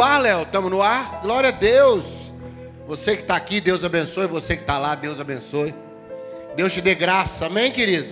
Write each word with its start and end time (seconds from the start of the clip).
ar, 0.00 0.20
Léo, 0.20 0.42
estamos 0.42 0.70
no 0.70 0.80
ar? 0.80 1.22
Glória 1.22 1.48
a 1.48 1.50
Deus. 1.50 2.04
Você 2.86 3.16
que 3.16 3.22
está 3.22 3.34
aqui, 3.34 3.60
Deus 3.60 3.82
abençoe. 3.82 4.28
Você 4.28 4.54
que 4.54 4.62
está 4.62 4.78
lá, 4.78 4.94
Deus 4.94 5.18
abençoe. 5.18 5.74
Deus 6.54 6.72
te 6.72 6.80
dê 6.80 6.94
graça, 6.94 7.46
amém, 7.46 7.72
querido? 7.72 8.06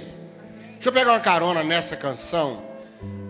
Deixa 0.73 0.89
eu 0.89 0.93
pegar 0.93 1.13
uma 1.13 1.21
carona 1.21 1.63
nessa 1.63 1.95
canção, 1.95 2.61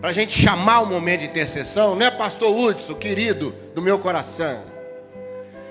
para 0.01 0.09
a 0.09 0.11
gente 0.11 0.33
chamar 0.33 0.79
o 0.79 0.87
momento 0.87 1.19
de 1.19 1.27
intercessão, 1.27 1.95
né, 1.95 2.09
pastor 2.09 2.49
Hudson, 2.49 2.95
querido 2.95 3.53
do 3.75 3.81
meu 3.81 3.99
coração? 3.99 4.63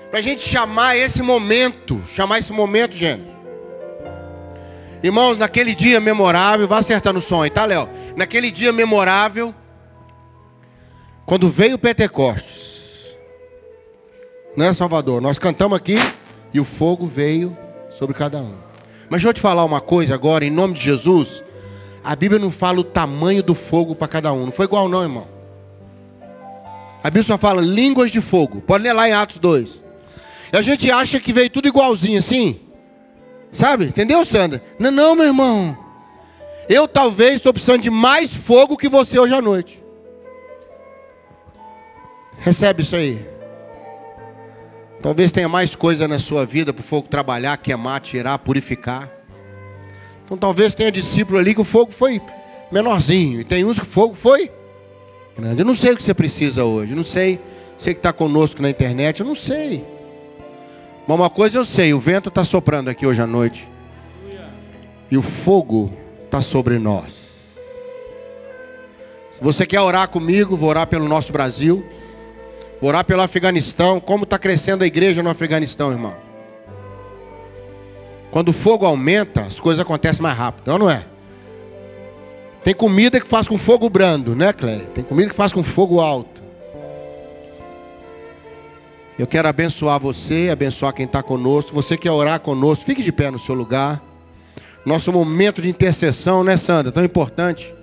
Para 0.09 0.19
a 0.19 0.23
gente 0.23 0.47
chamar 0.47 0.95
esse 0.95 1.21
momento, 1.21 2.01
chamar 2.15 2.39
esse 2.39 2.53
momento, 2.53 2.95
gente. 2.95 3.27
Irmãos, 5.03 5.37
naquele 5.37 5.75
dia 5.75 5.99
memorável, 5.99 6.69
vai 6.69 6.79
acertando 6.79 7.19
o 7.19 7.21
som 7.21 7.43
aí, 7.43 7.49
tá, 7.49 7.65
Léo? 7.65 7.89
Naquele 8.15 8.49
dia 8.49 8.71
memorável, 8.71 9.53
quando 11.25 11.49
veio 11.49 11.75
o 11.75 11.79
Pentecostes, 11.79 12.56
né, 14.57 14.73
Salvador? 14.73 15.21
Nós 15.21 15.37
cantamos 15.37 15.77
aqui 15.77 15.97
e 16.51 16.59
o 16.59 16.65
fogo 16.65 17.05
veio 17.05 17.55
sobre 17.91 18.15
cada 18.15 18.39
um. 18.39 18.53
Mas 19.07 19.21
deixa 19.21 19.27
eu 19.29 19.33
te 19.35 19.39
falar 19.39 19.63
uma 19.63 19.79
coisa 19.79 20.15
agora, 20.15 20.43
em 20.43 20.49
nome 20.49 20.73
de 20.73 20.81
Jesus. 20.81 21.43
A 22.03 22.15
Bíblia 22.15 22.39
não 22.39 22.49
fala 22.49 22.79
o 22.79 22.83
tamanho 22.83 23.43
do 23.43 23.53
fogo 23.53 23.95
para 23.95 24.07
cada 24.07 24.33
um. 24.33 24.45
Não 24.45 24.51
foi 24.51 24.65
igual 24.65 24.89
não, 24.89 25.03
irmão. 25.03 25.27
A 27.03 27.09
Bíblia 27.09 27.23
só 27.23 27.37
fala 27.37 27.61
línguas 27.61 28.11
de 28.11 28.19
fogo. 28.19 28.59
Pode 28.59 28.83
ler 28.83 28.93
lá 28.93 29.07
em 29.07 29.13
Atos 29.13 29.37
2. 29.37 29.83
E 30.51 30.57
a 30.57 30.61
gente 30.61 30.89
acha 30.89 31.19
que 31.19 31.31
veio 31.31 31.49
tudo 31.51 31.67
igualzinho 31.67 32.17
assim. 32.17 32.59
Sabe? 33.51 33.85
Entendeu, 33.85 34.25
Sandra? 34.25 34.63
Não, 34.79 34.89
não, 34.89 35.15
meu 35.15 35.25
irmão. 35.25 35.77
Eu 36.67 36.87
talvez 36.87 37.35
estou 37.35 37.53
precisando 37.53 37.83
de 37.83 37.91
mais 37.91 38.33
fogo 38.33 38.75
que 38.75 38.89
você 38.89 39.19
hoje 39.19 39.33
à 39.33 39.41
noite. 39.41 39.81
Recebe 42.39 42.81
isso 42.81 42.95
aí. 42.95 43.36
Talvez 45.01 45.31
tenha 45.31 45.47
mais 45.47 45.75
coisa 45.75 46.07
na 46.07 46.19
sua 46.19 46.45
vida 46.45 46.73
para 46.73 46.81
o 46.81 46.83
fogo 46.83 47.07
trabalhar, 47.07 47.57
queimar, 47.57 48.01
tirar, 48.01 48.37
purificar. 48.39 49.11
Então 50.25 50.37
talvez 50.37 50.73
tenha 50.73 50.91
discípulo 50.91 51.37
ali 51.37 51.53
que 51.53 51.61
o 51.61 51.63
fogo 51.63 51.91
foi 51.91 52.21
menorzinho. 52.71 53.41
E 53.41 53.43
tem 53.43 53.63
uns 53.63 53.77
que 53.77 53.83
o 53.83 53.87
fogo 53.87 54.15
foi 54.15 54.51
grande. 55.37 55.61
Eu 55.61 55.65
não 55.65 55.75
sei 55.75 55.93
o 55.93 55.97
que 55.97 56.03
você 56.03 56.13
precisa 56.13 56.65
hoje. 56.65 56.91
Eu 56.91 56.97
não 56.97 57.03
sei. 57.03 57.39
Você 57.77 57.93
que 57.93 57.99
está 57.99 58.11
conosco 58.11 58.61
na 58.61 58.69
internet, 58.69 59.19
eu 59.19 59.25
não 59.25 59.35
sei. 59.35 59.85
Mas 61.07 61.15
uma 61.15 61.29
coisa 61.29 61.59
eu 61.59 61.65
sei, 61.65 61.93
o 61.93 61.99
vento 61.99 62.27
está 62.27 62.43
soprando 62.43 62.89
aqui 62.89 63.05
hoje 63.05 63.21
à 63.21 63.27
noite. 63.27 63.67
E 65.09 65.17
o 65.17 65.21
fogo 65.21 65.93
está 66.25 66.41
sobre 66.41 66.77
nós. 66.77 67.13
Se 69.31 69.41
você 69.41 69.65
quer 69.65 69.79
orar 69.79 70.09
comigo, 70.09 70.57
vou 70.57 70.67
orar 70.67 70.87
pelo 70.87 71.07
nosso 71.07 71.31
Brasil. 71.31 71.85
Orar 72.81 73.03
pelo 73.03 73.21
Afeganistão. 73.21 73.99
Como 73.99 74.23
está 74.23 74.37
crescendo 74.37 74.83
a 74.83 74.87
igreja 74.87 75.23
no 75.23 75.29
Afeganistão, 75.29 75.91
irmão? 75.91 76.15
Quando 78.31 78.49
o 78.49 78.53
fogo 78.53 78.85
aumenta, 78.85 79.41
as 79.41 79.59
coisas 79.59 79.81
acontecem 79.81 80.21
mais 80.21 80.37
rápido, 80.37 80.67
não, 80.67 80.77
não 80.79 80.89
é? 80.89 81.05
Tem 82.63 82.73
comida 82.73 83.19
que 83.19 83.27
faz 83.27 83.47
com 83.47 83.57
fogo 83.57 83.89
brando, 83.89 84.35
né, 84.35 84.51
Cleia? 84.51 84.85
Tem 84.93 85.03
comida 85.03 85.29
que 85.29 85.35
faz 85.35 85.53
com 85.53 85.63
fogo 85.63 86.01
alto. 86.01 86.43
Eu 89.17 89.25
quero 89.25 89.47
abençoar 89.47 89.99
você, 89.99 90.49
abençoar 90.51 90.93
quem 90.93 91.05
está 91.05 91.23
conosco. 91.23 91.73
Você 91.73 91.97
quer 91.97 92.11
orar 92.11 92.39
conosco, 92.39 92.85
fique 92.85 93.01
de 93.01 93.11
pé 93.11 93.31
no 93.31 93.39
seu 93.39 93.55
lugar. 93.55 94.01
Nosso 94.85 95.11
momento 95.11 95.61
de 95.61 95.69
intercessão, 95.69 96.43
né, 96.43 96.55
Sandra? 96.57 96.91
Tão 96.91 97.03
importante. 97.03 97.73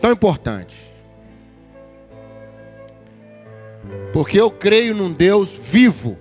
Tão 0.00 0.10
importante. 0.10 0.85
Porque 4.12 4.40
eu 4.40 4.50
creio 4.50 4.94
num 4.94 5.12
Deus 5.12 5.52
vivo. 5.52 6.16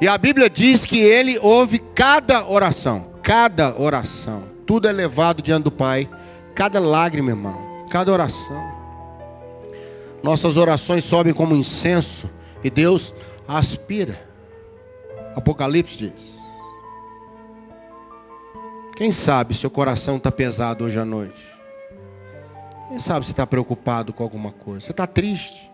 E 0.00 0.08
a 0.08 0.18
Bíblia 0.18 0.50
diz 0.50 0.84
que 0.84 0.98
ele 0.98 1.38
ouve 1.38 1.78
cada 1.78 2.46
oração. 2.48 3.06
Cada 3.22 3.78
oração. 3.80 4.44
Tudo 4.66 4.88
é 4.88 4.92
levado 4.92 5.42
diante 5.42 5.64
do 5.64 5.70
Pai. 5.70 6.08
Cada 6.54 6.80
lágrima, 6.80 7.30
irmão. 7.30 7.86
Cada 7.88 8.12
oração. 8.12 8.72
Nossas 10.22 10.56
orações 10.56 11.04
sobem 11.04 11.32
como 11.32 11.54
incenso 11.54 12.30
e 12.64 12.70
Deus 12.70 13.14
aspira. 13.46 14.20
Apocalipse 15.36 15.96
diz. 15.96 16.32
Quem 18.96 19.10
sabe 19.10 19.54
seu 19.54 19.70
coração 19.70 20.16
está 20.16 20.30
pesado 20.30 20.84
hoje 20.84 20.98
à 20.98 21.04
noite? 21.04 21.51
Quem 22.92 22.98
sabe 22.98 23.24
se 23.24 23.32
está 23.32 23.46
preocupado 23.46 24.12
com 24.12 24.22
alguma 24.22 24.52
coisa? 24.52 24.82
Você 24.82 24.90
está 24.90 25.06
triste? 25.06 25.72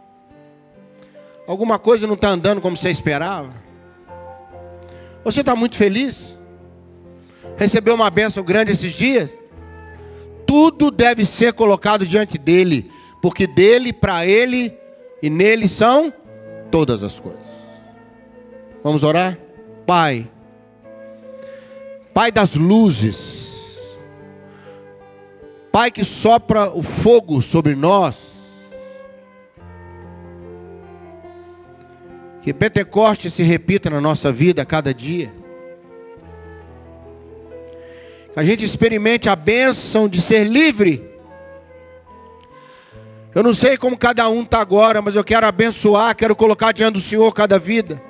Alguma 1.49 1.77
coisa 1.77 2.07
não 2.07 2.15
está 2.15 2.29
andando 2.29 2.61
como 2.61 2.77
você 2.77 2.91
esperava? 2.91 3.53
Você 5.25 5.41
está 5.41 5.57
muito 5.57 5.75
feliz? 5.75 6.39
Recebeu 7.57 7.97
uma 7.97 8.09
bênção 8.09 8.45
grande 8.45 8.71
esses 8.71 8.93
dias? 8.93 9.29
Tudo 10.47 10.93
deve 10.93 11.27
ser 11.27 11.55
colocado 11.55 12.07
diante 12.07 12.39
dele 12.39 12.89
porque 13.21 13.49
dele, 13.49 13.93
para 13.93 14.25
ele 14.25 14.73
e 15.21 15.29
nele 15.29 15.67
são 15.67 16.15
todas 16.71 17.03
as 17.03 17.19
coisas. 17.19 17.43
Vamos 18.81 19.03
orar? 19.03 19.37
Pai, 19.85 20.31
Pai 22.15 22.31
das 22.31 22.55
luzes, 22.55 23.48
Pai 25.79 25.93
que 25.93 26.05
sopra 26.05 26.69
o 26.69 26.83
fogo 26.83 27.41
sobre 27.41 27.77
nós, 27.77 28.17
que 32.43 32.53
Pentecoste 32.53 33.31
se 33.31 33.45
repita 33.45 33.89
na 33.89 34.01
nossa 34.01 34.33
vida 34.33 34.63
a 34.63 34.67
cada 34.67 34.93
dia. 34.93 35.33
Que 38.35 38.41
a 38.41 38.43
gente 38.43 38.65
experimente 38.65 39.29
a 39.29 39.37
bênção 39.37 40.09
de 40.09 40.21
ser 40.21 40.49
livre 40.49 41.09
eu 43.33 43.45
não 43.45 43.55
sei 43.55 43.77
como 43.77 43.97
cada 43.97 44.29
um 44.29 44.43
está 44.43 44.61
agora, 44.61 45.01
mas 45.01 45.15
eu 45.15 45.23
quero 45.23 45.47
abençoar, 45.47 46.17
quero 46.17 46.35
colocar 46.35 46.73
diante 46.73 46.95
do 46.95 47.01
Senhor 47.01 47.33
cada 47.33 47.57
vida. 47.57 48.03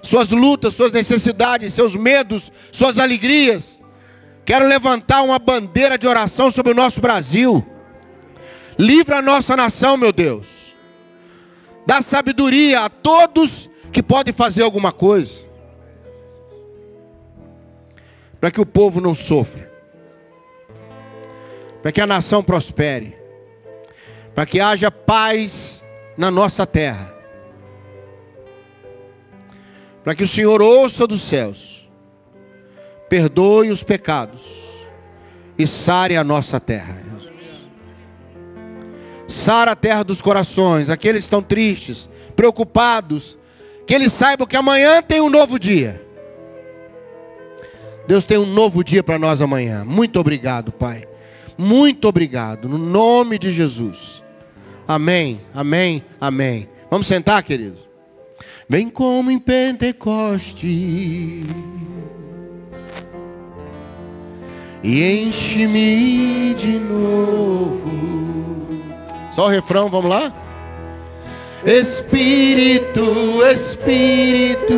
Suas 0.00 0.30
lutas, 0.30 0.72
suas 0.72 0.92
necessidades, 0.92 1.74
seus 1.74 1.94
medos, 1.94 2.50
suas 2.72 2.98
alegrias. 2.98 3.73
Quero 4.44 4.66
levantar 4.66 5.22
uma 5.22 5.38
bandeira 5.38 5.96
de 5.96 6.06
oração 6.06 6.50
sobre 6.50 6.72
o 6.72 6.74
nosso 6.74 7.00
Brasil. 7.00 7.64
Livra 8.78 9.18
a 9.18 9.22
nossa 9.22 9.56
nação, 9.56 9.96
meu 9.96 10.12
Deus. 10.12 10.46
Dá 11.86 12.02
sabedoria 12.02 12.84
a 12.84 12.88
todos 12.88 13.70
que 13.92 14.02
podem 14.02 14.34
fazer 14.34 14.62
alguma 14.62 14.92
coisa. 14.92 15.44
Para 18.40 18.50
que 18.50 18.60
o 18.60 18.66
povo 18.66 19.00
não 19.00 19.14
sofra. 19.14 19.72
Para 21.82 21.92
que 21.92 22.00
a 22.00 22.06
nação 22.06 22.42
prospere 22.42 23.24
para 24.34 24.44
que 24.44 24.60
haja 24.60 24.90
paz 24.90 25.84
na 26.16 26.30
nossa 26.30 26.66
terra. 26.66 27.14
Para 30.02 30.14
que 30.14 30.24
o 30.24 30.28
Senhor 30.28 30.60
ouça 30.60 31.06
dos 31.06 31.22
céus, 31.22 31.73
perdoe 33.08 33.70
os 33.70 33.82
pecados 33.82 34.42
e 35.58 35.66
sare 35.66 36.16
a 36.16 36.24
nossa 36.24 36.58
terra. 36.58 37.04
Sara 39.26 39.72
a 39.72 39.76
terra 39.76 40.04
dos 40.04 40.20
corações, 40.20 40.88
aqueles 40.90 41.20
que 41.20 41.26
estão 41.26 41.42
tristes, 41.42 42.08
preocupados, 42.36 43.38
que 43.86 43.94
eles 43.94 44.12
saibam 44.12 44.46
que 44.46 44.56
amanhã 44.56 45.02
tem 45.02 45.20
um 45.20 45.30
novo 45.30 45.58
dia. 45.58 46.02
Deus 48.06 48.26
tem 48.26 48.38
um 48.38 48.46
novo 48.46 48.84
dia 48.84 49.02
para 49.02 49.18
nós 49.18 49.40
amanhã. 49.40 49.84
Muito 49.84 50.20
obrigado, 50.20 50.70
Pai. 50.70 51.08
Muito 51.56 52.06
obrigado, 52.06 52.68
no 52.68 52.78
nome 52.78 53.38
de 53.38 53.50
Jesus. 53.52 54.22
Amém, 54.86 55.40
amém, 55.54 56.04
amém. 56.20 56.68
Vamos 56.90 57.06
sentar, 57.06 57.42
queridos? 57.42 57.80
Vem 58.68 58.90
como 58.90 59.30
em 59.30 59.38
Pentecoste 59.38 60.66
e 64.84 65.26
enche-me 65.26 66.54
de 66.54 66.78
novo. 66.78 67.80
Só 69.34 69.46
o 69.46 69.48
refrão, 69.48 69.88
vamos 69.88 70.08
lá? 70.08 70.32
Espírito, 71.66 73.02
Espírito, 73.50 74.74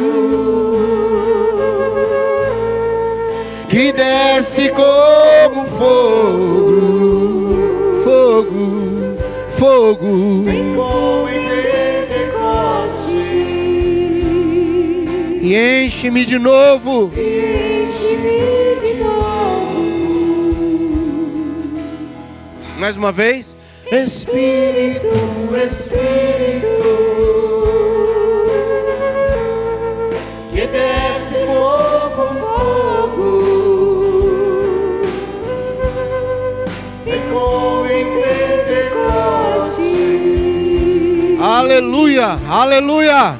que 3.69 3.93
desce 3.93 4.71
como 4.71 5.67
fogo, 5.67 6.81
fogo 8.05 8.87
fogo. 9.59 10.43
Vem 10.45 10.75
como 10.75 11.29
em 11.29 11.49
Pentecoste. 12.09 13.11
E 15.43 15.85
enche-me 15.85 16.25
de 16.25 16.39
novo. 16.39 17.11
Enche-me 17.15 18.81
de 18.81 18.95
novo. 19.03 19.36
Mais 22.79 22.97
uma 22.97 23.11
vez. 23.13 23.47
Espírito, 23.91 25.07
Espírito, 25.65 26.67
que 30.51 30.67
desce 30.67 31.37
como 31.47 32.35
fogo, 32.41 33.31
ficou 37.05 37.87
em 37.87 38.05
Pentecoste. 38.67 39.95
Aleluia, 41.41 42.39
aleluia. 42.49 43.39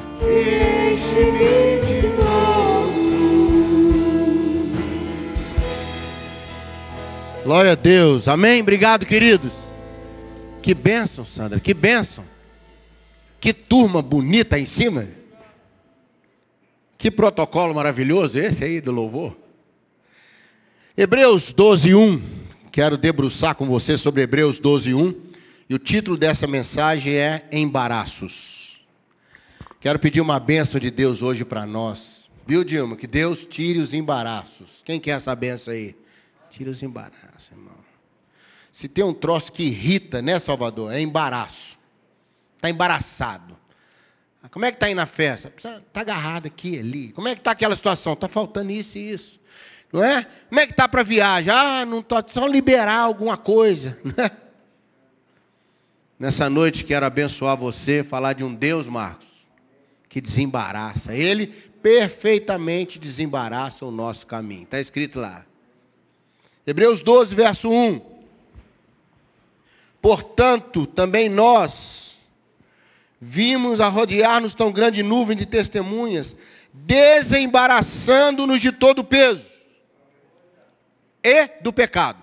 Glória 7.57 7.71
a 7.71 7.75
Deus, 7.75 8.27
amém. 8.27 8.61
Obrigado, 8.61 9.03
queridos. 9.03 9.51
Que 10.61 10.75
bênção, 10.75 11.25
Sandra, 11.25 11.59
que 11.59 11.73
bênção. 11.73 12.23
Que 13.39 13.51
turma 13.51 13.99
bonita 13.99 14.57
aí 14.57 14.61
em 14.61 14.67
cima. 14.67 15.07
Que 16.99 17.09
protocolo 17.09 17.73
maravilhoso 17.73 18.37
esse 18.37 18.63
aí 18.63 18.79
do 18.79 18.91
louvor. 18.91 19.35
Hebreus 20.95 21.51
12, 21.51 21.95
1. 21.95 22.21
Quero 22.71 22.95
debruçar 22.95 23.55
com 23.55 23.65
você 23.65 23.97
sobre 23.97 24.21
Hebreus 24.21 24.59
12, 24.59 24.93
1. 24.93 25.15
E 25.67 25.73
o 25.73 25.79
título 25.79 26.15
dessa 26.15 26.45
mensagem 26.45 27.15
é 27.15 27.47
Embaraços. 27.51 28.79
Quero 29.79 29.97
pedir 29.97 30.21
uma 30.21 30.39
bênção 30.39 30.79
de 30.79 30.91
Deus 30.91 31.23
hoje 31.23 31.43
para 31.43 31.65
nós. 31.65 32.29
Viu, 32.45 32.63
Dilma? 32.63 32.95
Que 32.95 33.07
Deus 33.07 33.47
tire 33.47 33.79
os 33.79 33.95
embaraços. 33.95 34.83
Quem 34.85 34.99
quer 34.99 35.13
essa 35.13 35.35
bênção 35.35 35.73
aí? 35.73 35.95
Tire 36.51 36.69
os 36.69 36.83
embaraços. 36.83 37.26
Se 38.77 38.87
tem 38.87 39.03
um 39.03 39.11
troço 39.11 39.51
que 39.51 39.63
irrita, 39.63 40.21
né, 40.21 40.37
Salvador? 40.37 40.93
É 40.93 41.01
embaraço. 41.01 41.79
Está 42.57 42.69
embaraçado. 42.69 43.57
Como 44.51 44.65
é 44.65 44.69
que 44.69 44.75
está 44.75 44.85
aí 44.85 44.93
na 44.93 45.07
festa? 45.07 45.51
Está 45.57 45.81
agarrado 45.95 46.45
aqui, 46.45 46.77
ali. 46.77 47.11
Como 47.11 47.27
é 47.27 47.33
que 47.33 47.39
está 47.39 47.49
aquela 47.49 47.75
situação? 47.75 48.13
Está 48.13 48.27
faltando 48.27 48.71
isso 48.71 48.99
e 48.99 49.11
isso. 49.11 49.39
Não 49.91 50.03
é? 50.03 50.27
Como 50.47 50.61
é 50.61 50.67
que 50.67 50.73
está 50.73 50.87
para 50.87 51.01
viajar? 51.01 51.81
Ah, 51.81 51.85
não 51.87 52.01
estou 52.01 52.23
só 52.27 52.45
liberar 52.45 52.99
alguma 52.99 53.35
coisa. 53.35 53.97
Né? 54.15 54.29
Nessa 56.19 56.47
noite 56.47 56.83
quero 56.83 57.05
abençoar 57.05 57.57
você, 57.57 58.03
falar 58.03 58.33
de 58.33 58.43
um 58.43 58.53
Deus, 58.53 58.85
Marcos, 58.85 59.27
que 60.07 60.21
desembaraça. 60.21 61.15
Ele 61.15 61.47
perfeitamente 61.47 62.99
desembaraça 62.99 63.83
o 63.85 63.91
nosso 63.91 64.27
caminho. 64.27 64.63
Está 64.63 64.79
escrito 64.79 65.19
lá. 65.19 65.47
Hebreus 66.65 67.01
12, 67.01 67.33
verso 67.33 67.71
1. 67.71 68.16
Portanto, 70.01 70.85
também 70.85 71.29
nós 71.29 72.17
vimos 73.19 73.81
a 73.81 73.87
rodear-nos 73.87 74.53
tão 74.53 74.71
grande 74.71 75.01
nuvem 75.01 75.35
de 75.35 75.45
testemunhas, 75.45 76.35
desembaraçando-nos 76.71 78.59
de 78.61 78.71
todo 78.71 78.99
o 78.99 79.03
peso 79.03 79.41
e 81.23 81.47
do 81.61 81.73
pecado. 81.73 82.21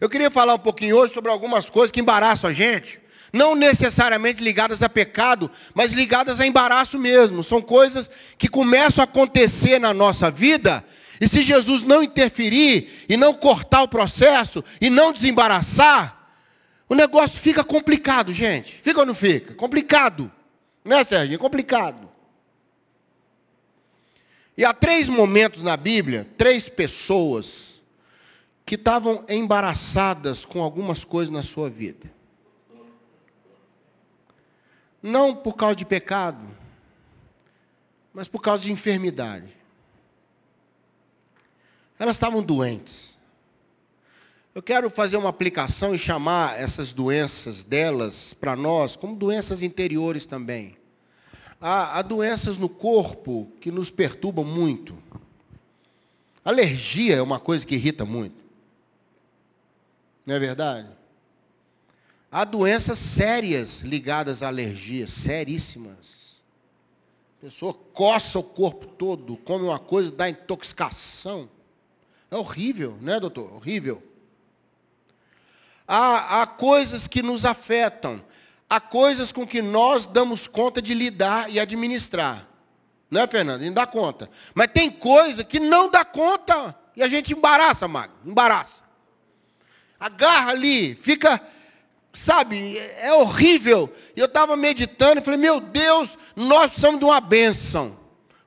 Eu 0.00 0.08
queria 0.08 0.30
falar 0.30 0.54
um 0.54 0.58
pouquinho 0.58 0.96
hoje 0.96 1.12
sobre 1.12 1.30
algumas 1.30 1.68
coisas 1.68 1.90
que 1.90 2.00
embaraçam 2.00 2.48
a 2.48 2.52
gente, 2.52 2.98
não 3.32 3.54
necessariamente 3.54 4.42
ligadas 4.42 4.82
a 4.82 4.88
pecado, 4.88 5.50
mas 5.74 5.92
ligadas 5.92 6.40
a 6.40 6.46
embaraço 6.46 6.98
mesmo. 6.98 7.44
São 7.44 7.60
coisas 7.60 8.10
que 8.38 8.48
começam 8.48 9.02
a 9.02 9.04
acontecer 9.04 9.78
na 9.78 9.92
nossa 9.92 10.30
vida, 10.30 10.82
e 11.20 11.28
se 11.28 11.42
Jesus 11.42 11.82
não 11.82 12.02
interferir 12.02 13.04
e 13.08 13.16
não 13.16 13.34
cortar 13.34 13.82
o 13.82 13.88
processo 13.88 14.64
e 14.80 14.88
não 14.88 15.12
desembaraçar, 15.12 16.19
o 16.90 16.94
negócio 16.96 17.38
fica 17.38 17.62
complicado, 17.62 18.32
gente. 18.32 18.72
Fica 18.82 18.98
ou 18.98 19.06
não 19.06 19.14
fica? 19.14 19.54
Complicado. 19.54 20.28
Né, 20.84 21.04
Sérgio? 21.04 21.36
É 21.36 21.38
complicado. 21.38 22.10
E 24.56 24.64
há 24.64 24.74
três 24.74 25.08
momentos 25.08 25.62
na 25.62 25.76
Bíblia, 25.76 26.28
três 26.36 26.68
pessoas 26.68 27.80
que 28.66 28.74
estavam 28.74 29.24
embaraçadas 29.28 30.44
com 30.44 30.60
algumas 30.60 31.04
coisas 31.04 31.30
na 31.32 31.44
sua 31.44 31.70
vida. 31.70 32.10
Não 35.00 35.34
por 35.34 35.54
causa 35.54 35.76
de 35.76 35.84
pecado, 35.84 36.44
mas 38.12 38.26
por 38.26 38.42
causa 38.42 38.64
de 38.64 38.72
enfermidade. 38.72 39.56
Elas 41.96 42.16
estavam 42.16 42.42
doentes. 42.42 43.09
Eu 44.52 44.62
quero 44.62 44.90
fazer 44.90 45.16
uma 45.16 45.28
aplicação 45.28 45.94
e 45.94 45.98
chamar 45.98 46.58
essas 46.58 46.92
doenças 46.92 47.62
delas 47.62 48.34
para 48.34 48.56
nós 48.56 48.96
como 48.96 49.14
doenças 49.14 49.62
interiores 49.62 50.26
também. 50.26 50.76
Há, 51.60 51.98
há, 51.98 52.02
doenças 52.02 52.56
no 52.56 52.68
corpo 52.68 53.52
que 53.60 53.70
nos 53.70 53.92
perturbam 53.92 54.44
muito. 54.44 55.00
Alergia 56.44 57.16
é 57.16 57.22
uma 57.22 57.38
coisa 57.38 57.64
que 57.64 57.76
irrita 57.76 58.04
muito. 58.04 58.42
Não 60.26 60.34
é 60.34 60.38
verdade? 60.40 60.88
Há 62.32 62.44
doenças 62.44 62.98
sérias 62.98 63.82
ligadas 63.82 64.42
à 64.42 64.48
alergia, 64.48 65.06
seríssimas. 65.06 66.40
A 67.38 67.44
pessoa 67.46 67.72
coça 67.72 68.38
o 68.38 68.42
corpo 68.42 68.86
todo, 68.86 69.36
come 69.36 69.64
uma 69.66 69.78
coisa, 69.78 70.10
dá 70.10 70.28
intoxicação. 70.28 71.48
É 72.28 72.36
horrível, 72.36 72.98
não 73.00 73.12
é, 73.12 73.20
doutor? 73.20 73.52
Horrível 73.52 74.09
há, 75.90 76.42
há 76.42 76.46
coisas 76.46 77.08
que 77.08 77.20
nos 77.20 77.44
afetam, 77.44 78.22
há 78.68 78.78
coisas 78.78 79.32
com 79.32 79.44
que 79.44 79.60
nós 79.60 80.06
damos 80.06 80.46
conta 80.46 80.80
de 80.80 80.94
lidar 80.94 81.50
e 81.50 81.58
administrar. 81.58 82.46
Não 83.10 83.20
é, 83.20 83.26
Fernando? 83.26 83.64
Gente 83.64 83.74
dá 83.74 83.88
conta. 83.88 84.30
Mas 84.54 84.68
tem 84.72 84.88
coisa 84.88 85.42
que 85.42 85.58
não 85.58 85.90
dá 85.90 86.04
conta 86.04 86.76
e 86.94 87.02
a 87.02 87.08
gente 87.08 87.32
embaraça, 87.32 87.88
Magno, 87.88 88.14
embaraça. 88.24 88.84
Agarra 89.98 90.52
ali, 90.52 90.94
fica, 90.94 91.42
sabe, 92.12 92.78
é 92.78 93.12
horrível. 93.12 93.92
E 94.14 94.20
eu 94.20 94.26
estava 94.26 94.56
meditando 94.56 95.20
e 95.20 95.24
falei, 95.24 95.40
meu 95.40 95.58
Deus, 95.58 96.16
nós 96.36 96.72
somos 96.72 97.00
de 97.00 97.04
uma 97.04 97.20
bênção. 97.20 97.98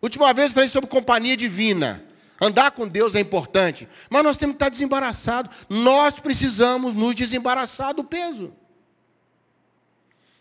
Última 0.01 0.33
vez 0.33 0.47
eu 0.47 0.53
falei 0.53 0.69
sobre 0.69 0.89
companhia 0.89 1.35
divina. 1.35 2.05
Andar 2.43 2.71
com 2.71 2.85
Deus 2.85 3.15
é 3.15 3.21
importante, 3.21 3.87
mas 4.09 4.21
nós 4.21 4.35
temos 4.35 4.55
que 4.55 4.57
estar 4.57 4.69
desembaraçados. 4.69 5.55
Nós 5.69 6.19
precisamos 6.19 6.93
nos 6.93 7.15
desembaraçar 7.15 7.93
do 7.93 8.03
peso. 8.03 8.53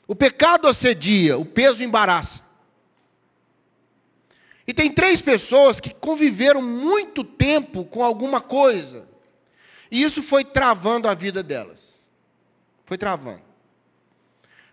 O 0.09 0.17
pecado 0.17 0.67
assedia, 0.67 1.39
o 1.39 1.45
peso 1.45 1.85
embaraça. 1.85 2.43
E 4.67 4.75
tem 4.75 4.91
três 4.91 5.23
pessoas 5.23 5.79
que 5.79 5.95
conviveram 5.95 6.61
muito 6.61 7.23
tempo 7.23 7.85
com 7.85 8.03
alguma 8.03 8.41
coisa. 8.41 9.09
E 9.89 10.03
isso 10.03 10.23
foi 10.23 10.45
travando 10.45 11.09
a 11.09 11.15
vida 11.15 11.41
delas. 11.41 11.79
Foi 12.85 12.99
travando. 12.99 13.43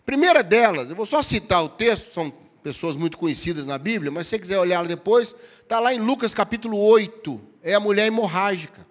Primeira 0.03 0.41
delas, 0.41 0.89
eu 0.89 0.95
vou 0.95 1.05
só 1.05 1.21
citar 1.21 1.63
o 1.63 1.69
texto, 1.69 2.11
são 2.11 2.33
pessoas 2.69 2.95
muito 2.95 3.17
conhecidas 3.17 3.65
na 3.65 3.79
Bíblia, 3.79 4.11
mas 4.11 4.27
se 4.27 4.31
você 4.31 4.39
quiser 4.39 4.59
olhar 4.59 4.85
depois, 4.85 5.33
está 5.63 5.79
lá 5.79 5.91
em 5.91 5.97
Lucas 5.97 6.35
capítulo 6.35 6.77
8, 6.77 7.41
é 7.63 7.73
a 7.73 7.79
mulher 7.79 8.05
hemorrágica. 8.05 8.85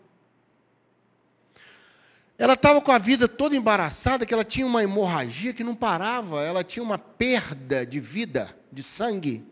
Ela 2.37 2.55
estava 2.55 2.81
com 2.81 2.91
a 2.91 2.99
vida 2.99 3.29
toda 3.29 3.55
embaraçada, 3.55 4.27
que 4.27 4.35
ela 4.35 4.45
tinha 4.45 4.67
uma 4.67 4.83
hemorragia 4.83 5.53
que 5.53 5.63
não 5.63 5.77
parava, 5.77 6.43
ela 6.43 6.65
tinha 6.65 6.83
uma 6.83 6.99
perda 6.99 7.87
de 7.87 8.01
vida, 8.01 8.53
de 8.73 8.83
sangue, 8.83 9.47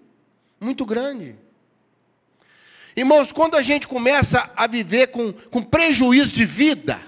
muito 0.61 0.85
grande. 0.85 1.37
Irmãos, 2.97 3.31
quando 3.31 3.55
a 3.55 3.63
gente 3.63 3.87
começa 3.87 4.51
a 4.57 4.67
viver 4.67 5.13
com, 5.13 5.33
com 5.33 5.63
prejuízo 5.63 6.35
de 6.35 6.45
vida, 6.45 7.01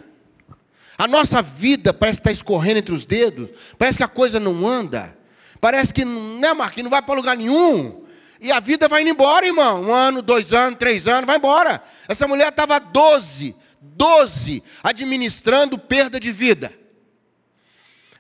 a 0.97 1.09
nossa 1.09 1.43
vida 1.43 1.93
parece 1.93 2.21
estar 2.21 2.31
escorrendo 2.31 2.79
entre 2.79 2.95
os 2.95 3.05
dedos, 3.05 3.51
parece 3.77 3.99
que 3.99 4.05
a 4.05 4.09
coisa 4.09 4.39
não 4.39 4.65
anda, 4.69 5.18
Parece 5.61 5.93
que, 5.93 6.05
né, 6.05 6.53
Marquinhos, 6.55 6.85
não 6.85 6.91
vai 6.91 7.03
para 7.03 7.15
lugar 7.15 7.37
nenhum. 7.37 8.05
E 8.41 8.53
a 8.53 8.61
vida 8.61 8.89
vai 8.89 9.03
indo 9.03 9.11
embora, 9.11 9.47
irmão. 9.47 9.83
Um 9.85 9.93
ano, 9.93 10.23
dois 10.23 10.53
anos, 10.53 10.79
três 10.79 11.09
anos, 11.09 11.27
vai 11.27 11.37
embora. 11.37 11.83
Essa 12.09 12.29
mulher 12.29 12.49
estava 12.49 12.79
12, 12.79 13.57
12, 13.81 14.63
administrando 14.83 15.79
perda 15.79 16.21
de 16.21 16.31
vida. 16.31 16.73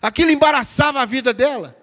Aquilo 0.02 0.30
embaraçava 0.30 1.00
a 1.00 1.04
vida 1.04 1.32
dela. 1.32 1.76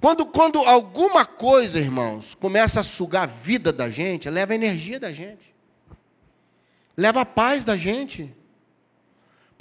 Quando, 0.00 0.26
quando 0.26 0.58
alguma 0.58 1.24
coisa, 1.24 1.78
irmãos, 1.78 2.34
começa 2.34 2.80
a 2.80 2.82
sugar 2.82 3.22
a 3.22 3.26
vida 3.26 3.72
da 3.72 3.88
gente, 3.88 4.28
leva 4.28 4.52
a 4.52 4.56
energia 4.56 4.98
da 4.98 5.12
gente. 5.12 5.54
Leva 6.96 7.20
a 7.20 7.26
paz 7.26 7.64
da 7.64 7.76
gente. 7.76 8.34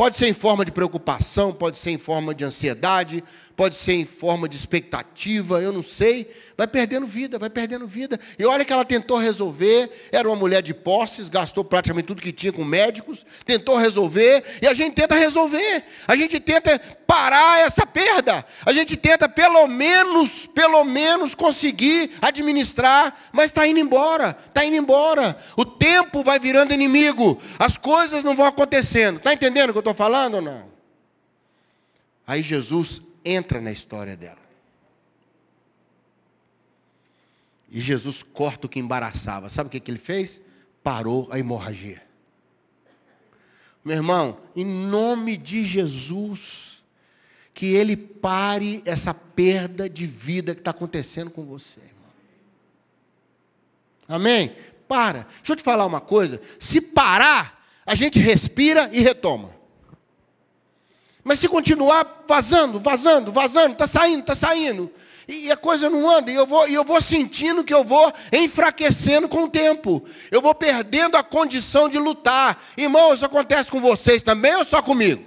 Pode 0.02 0.18
ser 0.18 0.30
em 0.30 0.34
forma 0.34 0.66
de 0.66 0.72
preocupação, 0.72 1.54
pode 1.54 1.78
ser 1.78 1.92
em 1.92 1.98
forma 2.00 2.34
de 2.34 2.44
ansiedade, 2.44 3.24
pode 3.56 3.76
ser 3.76 3.94
em 3.94 4.06
forma 4.06 4.50
de 4.50 4.58
expectativa, 4.58 5.62
eu 5.62 5.72
não 5.72 5.84
sei. 5.84 6.28
Vai 6.58 6.66
perdendo 6.66 7.06
vida, 7.06 7.38
vai 7.38 7.52
perdendo 7.52 7.86
vida. 7.86 8.20
E 8.40 8.44
olha 8.44 8.66
que 8.66 8.74
ela 8.74 8.84
tentou 8.84 9.20
resolver, 9.20 9.92
era 10.12 10.28
uma 10.28 10.36
mulher 10.36 10.64
de 10.64 10.74
posses, 10.74 11.30
gastou 11.30 11.64
praticamente 11.64 12.08
tudo 12.08 12.24
que 12.24 12.32
tinha 12.32 12.52
com 12.52 12.66
médicos, 12.66 13.24
tentou 13.46 13.78
resolver, 13.78 14.44
e 14.64 14.68
a 14.68 14.74
gente 14.74 14.96
tenta 14.96 15.14
resolver. 15.14 15.84
A 16.08 16.16
gente 16.16 16.40
tenta 16.40 16.82
parar 17.06 17.60
essa 17.60 17.86
perda. 17.86 18.44
A 18.66 18.72
gente 18.72 18.96
tenta 18.98 19.30
pelo 19.30 19.68
menos, 19.68 20.48
pelo 20.48 20.84
menos 20.84 21.36
conseguir 21.36 22.12
administrar, 22.22 23.16
mas 23.32 23.52
está 23.52 23.68
indo 23.68 23.80
embora, 23.80 24.36
está 24.48 24.66
indo 24.66 24.78
embora. 24.78 25.38
O 25.56 25.66
tempo 25.66 26.24
vai 26.24 26.40
virando 26.40 26.74
inimigo, 26.74 27.40
as 27.60 27.78
coisas 27.78 28.24
não 28.24 28.36
vão 28.36 28.48
acontecendo. 28.48 29.18
Está 29.18 29.34
entendendo 29.34 29.70
o 29.70 29.74
que 29.74 29.78
eu 29.78 29.82
estou 29.82 29.91
falando 29.94 30.36
ou 30.36 30.42
não? 30.42 30.72
Aí 32.26 32.42
Jesus 32.42 33.02
entra 33.24 33.60
na 33.60 33.72
história 33.72 34.16
dela. 34.16 34.42
E 37.70 37.80
Jesus 37.80 38.22
corta 38.22 38.68
o 38.68 38.70
que 38.70 38.80
embaraçava. 38.80 39.50
Sabe 39.50 39.68
o 39.68 39.72
que, 39.72 39.80
que 39.80 39.90
ele 39.90 40.00
fez? 40.00 40.42
Parou 40.84 41.30
a 41.32 41.40
hemorragia. 41.40 42.02
Meu 43.84 43.96
irmão, 43.96 44.38
em 44.56 44.66
nome 44.66 45.38
de 45.38 45.66
Jesus, 45.66 46.84
que 47.54 47.68
ele 47.68 47.96
pare 47.96 48.82
essa 48.86 49.14
perda 49.14 49.90
de 49.90 50.06
vida 50.06 50.54
que 50.54 50.62
está 50.62 50.72
acontecendo 50.72 51.32
com 51.32 51.46
você, 51.46 51.80
irmão. 51.80 52.02
Amém? 54.08 54.56
Para. 54.88 55.28
Deixa 55.38 55.54
eu 55.54 55.56
te 55.56 55.64
falar 55.64 55.86
uma 55.86 56.02
coisa. 56.02 56.42
Se 56.60 56.82
parar, 56.82 57.66
a 57.86 57.96
gente 57.96 58.20
respira 58.20 58.90
e 58.92 59.02
retoma. 59.02 59.61
Mas 61.24 61.40
se 61.40 61.48
continuar 61.48 62.24
vazando, 62.28 62.80
vazando, 62.80 63.32
vazando, 63.32 63.74
está 63.74 63.86
saindo, 63.86 64.22
está 64.22 64.36
saindo, 64.36 64.92
e 65.28 65.52
a 65.52 65.58
coisa 65.58 65.90
não 65.90 66.10
anda, 66.10 66.32
e 66.32 66.36
eu, 66.36 66.48
vou, 66.48 66.68
e 66.68 66.74
eu 66.74 66.84
vou 66.84 67.02
sentindo 67.02 67.64
que 67.64 67.74
eu 67.74 67.84
vou 67.84 68.12
enfraquecendo 68.34 69.30
com 69.30 69.44
o 69.44 69.50
tempo, 69.50 70.04
eu 70.32 70.42
vou 70.42 70.54
perdendo 70.56 71.16
a 71.16 71.24
condição 71.24 71.88
de 71.88 71.98
lutar. 71.98 72.62
Irmão, 72.76 73.14
isso 73.14 73.26
acontece 73.26 73.70
com 73.70 73.80
vocês 73.80 74.24
também 74.24 74.56
ou 74.56 74.66
só 74.66 74.82
comigo? 74.82 75.24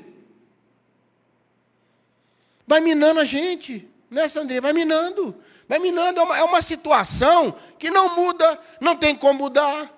Vai 2.67 2.81
minando 2.81 3.21
a 3.21 3.25
gente, 3.25 3.89
né, 4.11 4.27
Sandrinha? 4.27 4.61
Vai 4.61 4.73
minando, 4.73 5.37
vai 5.69 5.79
minando, 5.79 6.19
é 6.19 6.23
uma, 6.23 6.39
é 6.39 6.43
uma 6.43 6.61
situação 6.63 7.55
que 7.79 7.91
não 7.91 8.17
muda, 8.17 8.59
não 8.81 8.97
tem 8.97 9.15
como 9.15 9.39
mudar, 9.45 9.93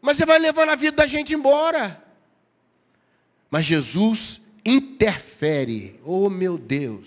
mas 0.00 0.16
você 0.16 0.24
vai 0.24 0.38
levando 0.38 0.70
a 0.70 0.76
vida 0.76 0.98
da 0.98 1.06
gente 1.06 1.34
embora. 1.34 2.02
Mas 3.50 3.64
Jesus 3.64 4.40
interfere. 4.66 6.00
Oh 6.04 6.28
meu 6.28 6.58
Deus. 6.58 7.06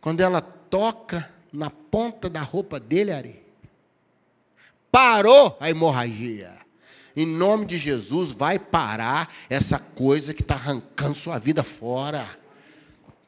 Quando 0.00 0.20
ela 0.20 0.40
toca 0.40 1.30
na 1.52 1.70
ponta 1.70 2.28
da 2.28 2.40
roupa 2.40 2.80
dele, 2.80 3.12
Ari, 3.12 3.42
parou 4.90 5.56
a 5.60 5.70
hemorragia. 5.70 6.52
Em 7.16 7.24
nome 7.24 7.66
de 7.66 7.76
Jesus, 7.76 8.32
vai 8.32 8.58
parar 8.58 9.32
essa 9.48 9.78
coisa 9.78 10.34
que 10.34 10.42
está 10.42 10.54
arrancando 10.54 11.14
sua 11.14 11.38
vida 11.38 11.62
fora. 11.62 12.28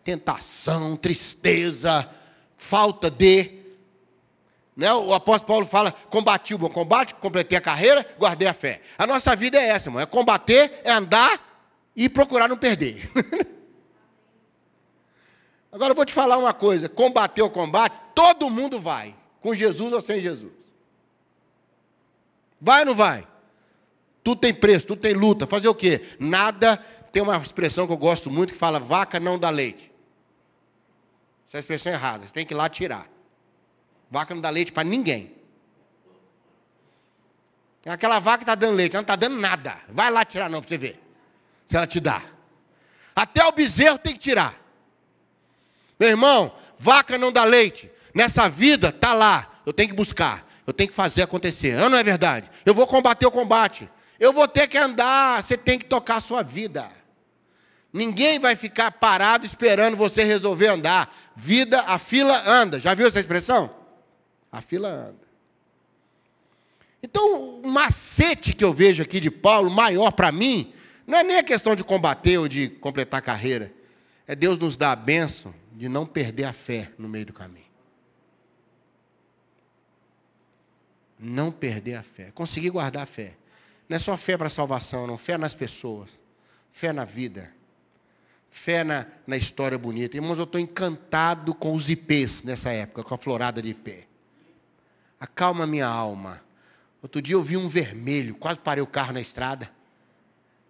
Tentação, 0.03 0.97
tristeza, 0.97 2.09
falta 2.57 3.09
de. 3.11 3.61
Né? 4.77 4.93
O 4.93 5.15
apóstolo 5.15 5.47
Paulo 5.47 5.67
fala: 5.67 5.93
combati 5.93 6.53
o 6.53 6.59
bom 6.59 6.69
combate, 6.69 7.15
completei 7.15 7.57
a 7.57 7.61
carreira, 7.61 8.05
guardei 8.19 8.49
a 8.49 8.55
fé. 8.55 8.83
A 8.99 9.07
nossa 9.07 9.37
vida 9.37 9.57
é 9.57 9.69
essa, 9.69 9.89
irmão: 9.89 10.03
é 10.03 10.07
combater, 10.07 10.81
é 10.83 10.91
andar 10.91 11.46
e 11.97 12.09
procurar 12.09 12.49
não 12.49 12.59
perder. 12.59 13.11
Agora 15.73 15.93
eu 15.93 15.97
vou 15.97 16.05
te 16.05 16.13
falar 16.13 16.37
uma 16.37 16.53
coisa: 16.53 16.89
combater 16.89 17.41
o 17.43 17.49
combate, 17.49 17.97
todo 18.15 18.51
mundo 18.51 18.79
vai, 18.79 19.17
com 19.41 19.55
Jesus 19.55 19.93
ou 19.93 20.03
sem 20.03 20.21
Jesus. 20.21 20.53
Vai 22.61 22.81
ou 22.81 22.87
não 22.87 22.95
vai? 22.95 23.27
Tudo 24.23 24.41
tem 24.41 24.53
preço, 24.53 24.87
tudo 24.87 25.01
tem 25.01 25.15
luta. 25.15 25.47
Fazer 25.47 25.69
o 25.69 25.75
quê? 25.75 26.05
Nada. 26.21 26.77
Tem 27.13 27.23
uma 27.23 27.37
expressão 27.39 27.87
que 27.87 27.93
eu 27.93 27.97
gosto 27.97 28.31
muito 28.31 28.53
que 28.53 28.59
fala: 28.59 28.79
vaca 28.79 29.19
não 29.19 29.39
dá 29.39 29.49
leite. 29.49 29.91
Essa 31.49 31.57
é 31.57 31.61
expressão 31.61 31.93
errada, 31.93 32.27
você 32.27 32.33
tem 32.33 32.45
que 32.45 32.53
ir 32.53 32.57
lá 32.57 32.69
tirar. 32.69 33.09
Vaca 34.11 34.35
não 34.35 34.43
dá 34.43 34.51
leite 34.51 34.71
para 34.73 34.85
ninguém. 34.85 35.35
Aquela 37.87 38.19
vaca 38.19 38.43
está 38.43 38.57
dando 38.57 38.75
leite, 38.75 38.97
ela 38.97 39.03
não 39.03 39.05
está 39.05 39.17
dando 39.17 39.41
nada. 39.41 39.81
Vai 39.89 40.11
lá 40.11 40.25
tirar 40.25 40.51
não 40.51 40.61
para 40.61 40.69
você 40.69 40.77
ver 40.77 41.06
se 41.69 41.77
ela 41.77 41.87
te 41.87 42.01
dá. 42.01 42.23
Até 43.15 43.45
o 43.45 43.53
bezerro 43.53 43.99
tem 43.99 44.13
que 44.13 44.19
tirar. 44.19 44.55
Meu 45.99 46.11
irmão, 46.11 46.55
vaca 46.79 47.17
não 47.17 47.33
dá 47.33 47.45
leite. 47.45 47.91
Nessa 48.15 48.49
vida, 48.49 48.89
está 48.89 49.13
lá. 49.13 49.61
Eu 49.65 49.73
tenho 49.73 49.89
que 49.89 49.95
buscar. 49.95 50.47
Eu 50.67 50.73
tenho 50.73 50.91
que 50.91 50.95
fazer 50.95 51.23
acontecer. 51.23 51.77
Não 51.77 51.97
é 51.97 52.03
verdade? 52.03 52.51
Eu 52.65 52.75
vou 52.75 52.87
combater 52.87 53.27
o 53.27 53.31
combate. 53.31 53.89
Eu 54.19 54.33
vou 54.33 54.47
ter 54.47 54.69
que 54.69 54.77
andar. 54.77 55.43
Você 55.43 55.57
tem 55.57 55.79
que 55.79 55.87
tocar 55.87 56.17
a 56.17 56.21
sua 56.21 56.43
vida. 56.43 56.91
Ninguém 57.93 58.39
vai 58.39 58.55
ficar 58.57 58.91
parado 58.91 59.47
esperando 59.47 59.97
você 59.97 60.23
resolver 60.25 60.69
andar. 60.69 61.15
Vida, 61.35 61.83
a 61.87 61.99
fila 61.99 62.43
anda. 62.47 62.79
Já 62.79 62.95
viu 62.95 63.07
essa 63.07 63.21
expressão? 63.21 63.75
A 64.53 64.61
fila 64.61 64.89
anda. 64.89 65.27
Então, 67.03 67.61
o 67.61 67.69
macete 67.69 68.53
que 68.53 68.65
eu 68.65 68.75
vejo 68.75 69.03
aqui 69.03 69.21
de 69.21 69.31
Paulo, 69.31 69.71
maior 69.71 70.11
para 70.11 70.33
mim, 70.33 70.75
não 71.07 71.19
é 71.19 71.23
nem 71.23 71.39
a 71.39 71.43
questão 71.43 71.77
de 71.77 71.85
combater 71.85 72.37
ou 72.39 72.49
de 72.49 72.69
completar 72.69 73.19
a 73.19 73.23
carreira. 73.23 73.73
É 74.27 74.35
Deus 74.35 74.59
nos 74.59 74.77
dar 74.77 74.91
a 74.91 74.97
bênção 74.97 75.55
de 75.73 75.89
não 75.89 76.05
perder 76.05 76.45
a 76.45 76.53
fé 76.53 76.91
no 76.99 77.09
meio 77.09 77.27
do 77.27 77.33
caminho. 77.33 77.65
Não 81.19 81.53
perder 81.53 81.95
a 81.95 82.03
fé. 82.03 82.33
Conseguir 82.35 82.71
guardar 82.71 83.05
a 83.05 83.07
fé. 83.07 83.35
Não 83.89 83.95
é 83.95 83.99
só 84.01 84.17
fé 84.17 84.37
para 84.37 84.49
a 84.49 84.51
salvação, 84.51 85.07
não. 85.07 85.17
Fé 85.17 85.39
nas 85.39 85.55
pessoas. 85.55 86.11
Fé 86.73 86.93
na 86.93 87.05
vida. 87.05 87.53
Fé 88.51 88.83
na, 88.83 89.07
na 89.27 89.37
história 89.37 89.79
bonita. 89.79 90.17
Irmãos, 90.17 90.39
eu 90.39 90.45
estou 90.45 90.61
encantado 90.61 91.55
com 91.55 91.73
os 91.73 91.89
IPs 91.89 92.43
nessa 92.43 92.71
época, 92.73 93.05
com 93.05 93.15
a 93.15 93.19
florada 93.19 93.63
de 93.63 93.69
IP. 93.69 94.09
Acalma 95.21 95.67
minha 95.67 95.87
alma. 95.87 96.43
Outro 97.01 97.23
dia 97.23 97.35
eu 97.35 97.43
vi 97.45 97.57
um 97.57 97.69
vermelho, 97.69 98.35
quase 98.35 98.59
parei 98.59 98.83
o 98.83 98.87
carro 98.87 99.13
na 99.13 99.21
estrada 99.21 99.76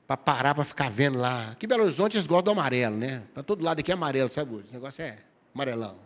para 0.07 0.17
parar 0.17 0.55
para 0.55 0.65
ficar 0.65 0.91
vendo 0.91 1.19
lá. 1.19 1.51
Aqui 1.51 1.67
em 1.67 1.69
Belo 1.69 1.83
Horizonte 1.83 2.17
eles 2.17 2.27
gostam 2.27 2.55
do 2.55 2.59
amarelo, 2.61 2.97
né? 2.97 3.23
Para 3.35 3.43
todo 3.43 3.65
lado 3.65 3.81
aqui 3.81 3.91
é 3.91 3.95
amarelo, 3.95 4.31
sabe? 4.31 4.57
Esse 4.57 4.73
negócio 4.73 5.03
é 5.03 5.19
amarelão. 5.55 5.99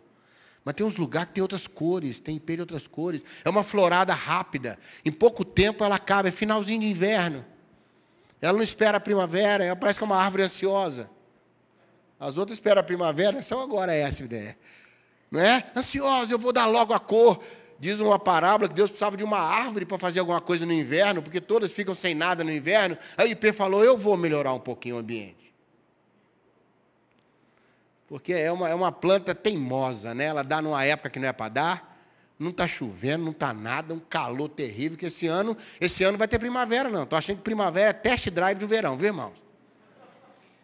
Mas 0.65 0.75
tem 0.75 0.87
uns 0.87 0.97
lugares 0.97 1.29
que 1.29 1.35
tem 1.35 1.43
outras 1.43 1.67
cores, 1.67 2.21
tem 2.21 2.37
IP 2.37 2.55
de 2.55 2.61
outras 2.61 2.87
cores. 2.87 3.23
É 3.45 3.51
uma 3.51 3.63
florada 3.63 4.15
rápida. 4.15 4.79
Em 5.05 5.13
pouco 5.13 5.45
tempo 5.45 5.85
ela 5.85 5.97
acaba, 5.97 6.29
é 6.29 6.33
finalzinho 6.33 6.81
de 6.81 6.87
inverno. 6.87 7.45
Ela 8.41 8.55
não 8.55 8.63
espera 8.63 8.97
a 8.97 9.01
primavera, 9.01 9.65
ela 9.65 9.77
parece 9.77 9.99
que 9.99 10.05
é 10.05 10.07
uma 10.07 10.17
árvore 10.17 10.45
ansiosa. 10.45 11.11
As 12.19 12.37
outras 12.39 12.57
esperam 12.57 12.81
a 12.81 12.85
primavera, 12.85 13.43
são 13.43 13.61
agora 13.61 13.93
essa 13.95 14.23
ideia. 14.23 14.57
Não 15.31 15.41
é? 15.41 15.71
Ansiosa, 15.77 16.33
eu 16.33 16.39
vou 16.39 16.53
dar 16.53 16.67
logo 16.67 16.93
a 16.93 17.01
cor. 17.01 17.43
Diz 17.81 17.99
uma 17.99 18.19
parábola 18.19 18.69
que 18.69 18.75
Deus 18.75 18.91
precisava 18.91 19.17
de 19.17 19.25
uma 19.25 19.39
árvore 19.39 19.87
para 19.87 19.99
fazer 19.99 20.21
alguma 20.21 20.39
coisa 20.39 20.67
no 20.67 20.73
inverno, 20.73 21.23
porque 21.23 21.41
todas 21.41 21.73
ficam 21.73 21.95
sem 21.95 22.15
nada 22.15 22.45
no 22.45 22.53
inverno. 22.53 22.99
Aí 23.17 23.31
IP 23.31 23.55
falou: 23.55 23.83
Eu 23.83 23.97
vou 23.97 24.19
melhorar 24.19 24.53
um 24.53 24.61
pouquinho 24.61 24.97
o 24.97 24.99
ambiente. 24.99 25.55
Porque 28.07 28.35
é 28.35 28.53
uma, 28.53 28.69
é 28.69 28.75
uma 28.75 28.93
planta 28.93 29.35
teimosa, 29.35 30.13
né? 30.13 30.25
ela 30.25 30.43
dá 30.43 30.61
numa 30.61 30.85
época 30.85 31.09
que 31.09 31.19
não 31.19 31.29
é 31.29 31.33
para 31.33 31.49
dar, 31.49 32.05
não 32.39 32.51
está 32.51 32.69
chovendo, 32.69 33.25
não 33.25 33.33
está 33.33 33.55
nada, 33.55 33.95
um 33.95 34.01
calor 34.01 34.49
terrível, 34.51 34.99
que 34.99 35.07
esse 35.07 35.27
ano, 35.27 35.57
esse 35.81 36.05
ano 36.05 36.19
vai 36.19 36.29
ter 36.29 36.39
primavera, 36.39 36.91
não. 36.91 37.05
Estou 37.05 37.17
achando 37.17 37.37
que 37.37 37.43
primavera 37.43 37.91
é 37.91 37.93
test 37.95 38.29
drive 38.29 38.59
do 38.59 38.69
verão, 38.69 38.99
viu, 38.99 39.07
irmãos? 39.07 39.41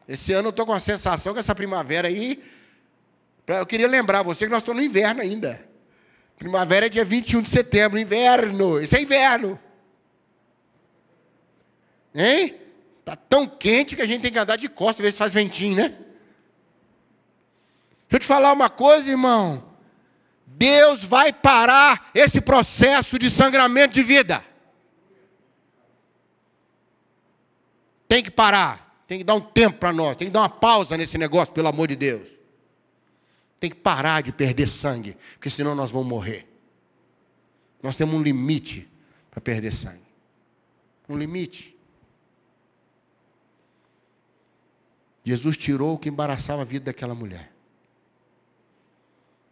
Esse 0.06 0.34
ano 0.34 0.48
eu 0.48 0.50
estou 0.50 0.66
com 0.66 0.74
a 0.74 0.80
sensação 0.80 1.32
que 1.32 1.40
essa 1.40 1.54
primavera 1.54 2.08
aí. 2.08 2.42
Eu 3.46 3.64
queria 3.64 3.88
lembrar 3.88 4.22
você 4.22 4.44
que 4.44 4.50
nós 4.50 4.60
estamos 4.60 4.82
no 4.82 4.86
inverno 4.86 5.22
ainda. 5.22 5.65
Primavera 6.36 6.86
é 6.86 6.88
dia 6.88 7.04
21 7.04 7.42
de 7.42 7.50
setembro, 7.50 7.98
inverno. 7.98 8.80
Isso 8.80 8.94
é 8.94 9.00
inverno. 9.00 9.58
Hein? 12.14 12.56
Está 13.00 13.16
tão 13.16 13.46
quente 13.46 13.96
que 13.96 14.02
a 14.02 14.06
gente 14.06 14.22
tem 14.22 14.32
que 14.32 14.38
andar 14.38 14.56
de 14.56 14.68
costas, 14.68 15.04
ver 15.04 15.12
se 15.12 15.18
faz 15.18 15.32
ventinho, 15.32 15.76
né? 15.76 15.88
Deixa 18.08 18.12
eu 18.12 18.18
te 18.20 18.26
falar 18.26 18.52
uma 18.52 18.68
coisa, 18.68 19.10
irmão. 19.10 19.64
Deus 20.46 21.04
vai 21.04 21.32
parar 21.32 22.10
esse 22.14 22.40
processo 22.40 23.18
de 23.18 23.30
sangramento 23.30 23.94
de 23.94 24.02
vida. 24.02 24.44
Tem 28.08 28.22
que 28.22 28.30
parar. 28.30 29.04
Tem 29.06 29.18
que 29.18 29.24
dar 29.24 29.34
um 29.34 29.40
tempo 29.40 29.78
para 29.78 29.92
nós. 29.92 30.16
Tem 30.16 30.28
que 30.28 30.32
dar 30.32 30.40
uma 30.40 30.48
pausa 30.48 30.96
nesse 30.96 31.16
negócio, 31.18 31.52
pelo 31.52 31.68
amor 31.68 31.88
de 31.88 31.96
Deus. 31.96 32.35
Tem 33.58 33.70
que 33.70 33.76
parar 33.76 34.22
de 34.22 34.32
perder 34.32 34.68
sangue, 34.68 35.16
porque 35.34 35.50
senão 35.50 35.74
nós 35.74 35.90
vamos 35.90 36.06
morrer. 36.06 36.46
Nós 37.82 37.96
temos 37.96 38.14
um 38.14 38.22
limite 38.22 38.88
para 39.30 39.40
perder 39.40 39.72
sangue. 39.72 40.06
Um 41.08 41.16
limite. 41.16 41.76
Jesus 45.24 45.56
tirou 45.56 45.94
o 45.94 45.98
que 45.98 46.08
embaraçava 46.08 46.62
a 46.62 46.64
vida 46.64 46.86
daquela 46.86 47.14
mulher. 47.14 47.52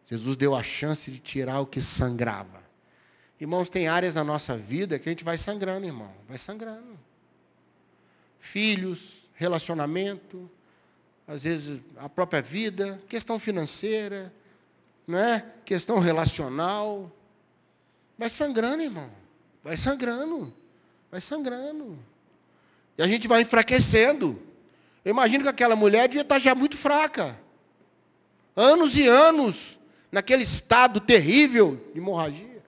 Jesus 0.07 0.37
deu 0.37 0.55
a 0.55 0.63
chance 0.63 1.11
de 1.11 1.19
tirar 1.19 1.61
o 1.61 1.67
que 1.67 1.81
sangrava. 1.81 2.63
Irmãos, 3.41 3.69
tem 3.69 3.89
áreas 3.89 4.15
na 4.15 4.23
nossa 4.23 4.57
vida 4.57 4.99
que 4.99 5.09
a 5.09 5.13
gente 5.13 5.25
vai 5.25 5.37
sangrando, 5.37 5.87
irmão. 5.87 6.13
Vai 6.29 6.39
sangrando. 6.39 6.99
Filhos, 8.39 9.29
relacionamento, 9.35 10.49
às 11.27 11.45
vezes 11.45 11.81
a 11.97 12.09
própria 12.09 12.43
vida, 12.43 13.01
questão 13.09 13.39
financeira, 13.39 14.33
não 15.07 15.19
é? 15.19 15.45
Questão 15.65 15.99
relacional. 15.99 17.11
Vai 18.19 18.29
sangrando, 18.29 18.83
irmão. 18.83 19.11
Vai 19.63 19.77
sangrando. 19.77 20.53
Vai 21.11 21.21
sangrando. 21.21 21.99
E 22.97 23.03
a 23.03 23.07
gente 23.07 23.27
vai 23.27 23.43
enfraquecendo. 23.43 24.41
Eu 25.05 25.11
imagino 25.11 25.45
que 25.45 25.51
aquela 25.51 25.77
mulher 25.77 26.09
devia 26.09 26.23
estar 26.23 26.39
já 26.39 26.55
muito 26.55 26.77
fraca. 26.77 27.39
Anos 28.57 28.97
e 28.97 29.07
anos 29.07 29.79
naquele 30.13 30.45
estado 30.45 31.01
terrível 31.01 31.83
de 31.93 31.99
hemorragia. 31.99 32.63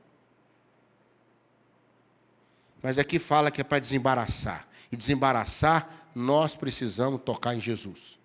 Mas 2.82 2.98
aqui 2.98 3.18
fala 3.18 3.50
que 3.50 3.60
é 3.60 3.64
para 3.64 3.78
desembaraçar. 3.78 4.66
E 4.90 4.96
desembaraçar, 4.96 6.08
nós 6.14 6.56
precisamos 6.56 7.20
tocar 7.22 7.54
em 7.54 7.60
Jesus. 7.60 8.18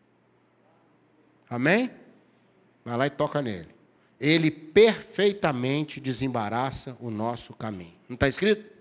Amém? 1.52 1.92
Vai 2.86 2.96
lá 2.96 3.08
e 3.08 3.10
toca 3.10 3.42
nele. 3.42 3.68
Ele 4.18 4.50
perfeitamente 4.50 6.00
desembaraça 6.00 6.96
o 7.02 7.12
nosso 7.12 7.54
caminho. 7.54 7.94
Não 8.08 8.14
está 8.14 8.30
escrito? 8.30 8.72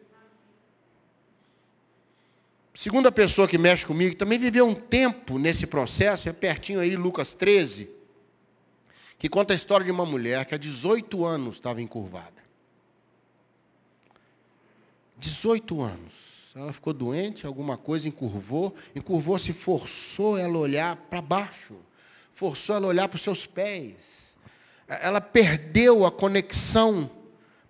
Segunda 2.72 3.10
pessoa 3.10 3.48
que 3.48 3.58
mexe 3.58 3.84
comigo, 3.84 4.14
também 4.14 4.38
viveu 4.38 4.68
um 4.68 4.74
tempo 4.74 5.36
nesse 5.36 5.66
processo, 5.66 6.28
é 6.28 6.32
pertinho 6.32 6.78
aí, 6.78 6.94
Lucas 6.94 7.34
13, 7.34 7.90
que 9.18 9.28
conta 9.28 9.52
a 9.52 9.56
história 9.56 9.84
de 9.84 9.90
uma 9.90 10.06
mulher 10.06 10.44
que 10.46 10.54
há 10.54 10.58
18 10.58 11.24
anos 11.24 11.56
estava 11.56 11.82
encurvada. 11.82 12.40
18 15.18 15.82
anos. 15.82 16.30
Ela 16.54 16.72
ficou 16.72 16.92
doente, 16.92 17.46
alguma 17.46 17.76
coisa 17.76 18.06
encurvou, 18.06 18.74
encurvou, 18.94 19.38
se 19.38 19.52
forçou 19.52 20.38
ela 20.38 20.56
olhar 20.56 20.96
para 20.96 21.20
baixo 21.20 21.76
forçou 22.34 22.76
ela 22.76 22.86
a 22.86 22.88
olhar 22.88 23.08
para 23.08 23.16
os 23.16 23.22
seus 23.22 23.46
pés. 23.46 23.96
Ela 24.88 25.20
perdeu 25.20 26.04
a 26.04 26.10
conexão 26.10 27.10